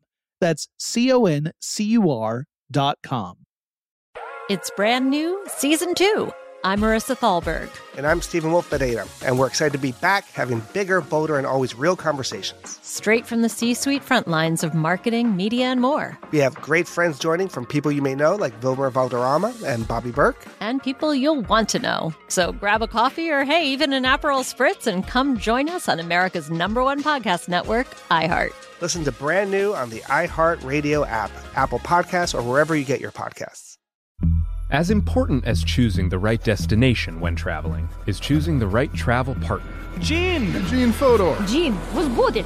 [0.41, 3.37] That's C O N C U R dot com.
[4.49, 6.33] It's brand new, season two.
[6.63, 7.69] I'm Marisa Thalberg.
[7.97, 11.47] And I'm Steven Wolfe Pereira, and we're excited to be back having bigger, bolder, and
[11.47, 12.79] always real conversations.
[12.83, 16.19] Straight from the C suite front lines of marketing, media, and more.
[16.31, 20.11] We have great friends joining from people you may know, like Wilmer Valderrama and Bobby
[20.11, 20.45] Berk.
[20.59, 22.13] And people you'll want to know.
[22.27, 25.99] So grab a coffee or, hey, even an Aperol Spritz and come join us on
[25.99, 28.53] America's number one podcast network, iHeart.
[28.81, 32.99] Listen to brand new on the iHeart Radio app, Apple Podcasts, or wherever you get
[32.99, 33.77] your podcasts.
[34.71, 39.71] As important as choosing the right destination when traveling is choosing the right travel partner.
[39.99, 40.51] Gene!
[40.65, 41.37] Gene Fodor!
[41.45, 42.43] Gene, was good!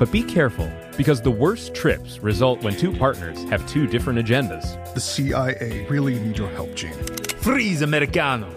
[0.00, 4.64] But be careful, because the worst trips result when two partners have two different agendas.
[4.94, 6.92] The CIA really need your help, Gene.
[7.40, 8.48] Freeze, Americano!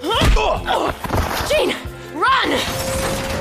[1.48, 1.76] Gene,
[2.16, 3.41] run!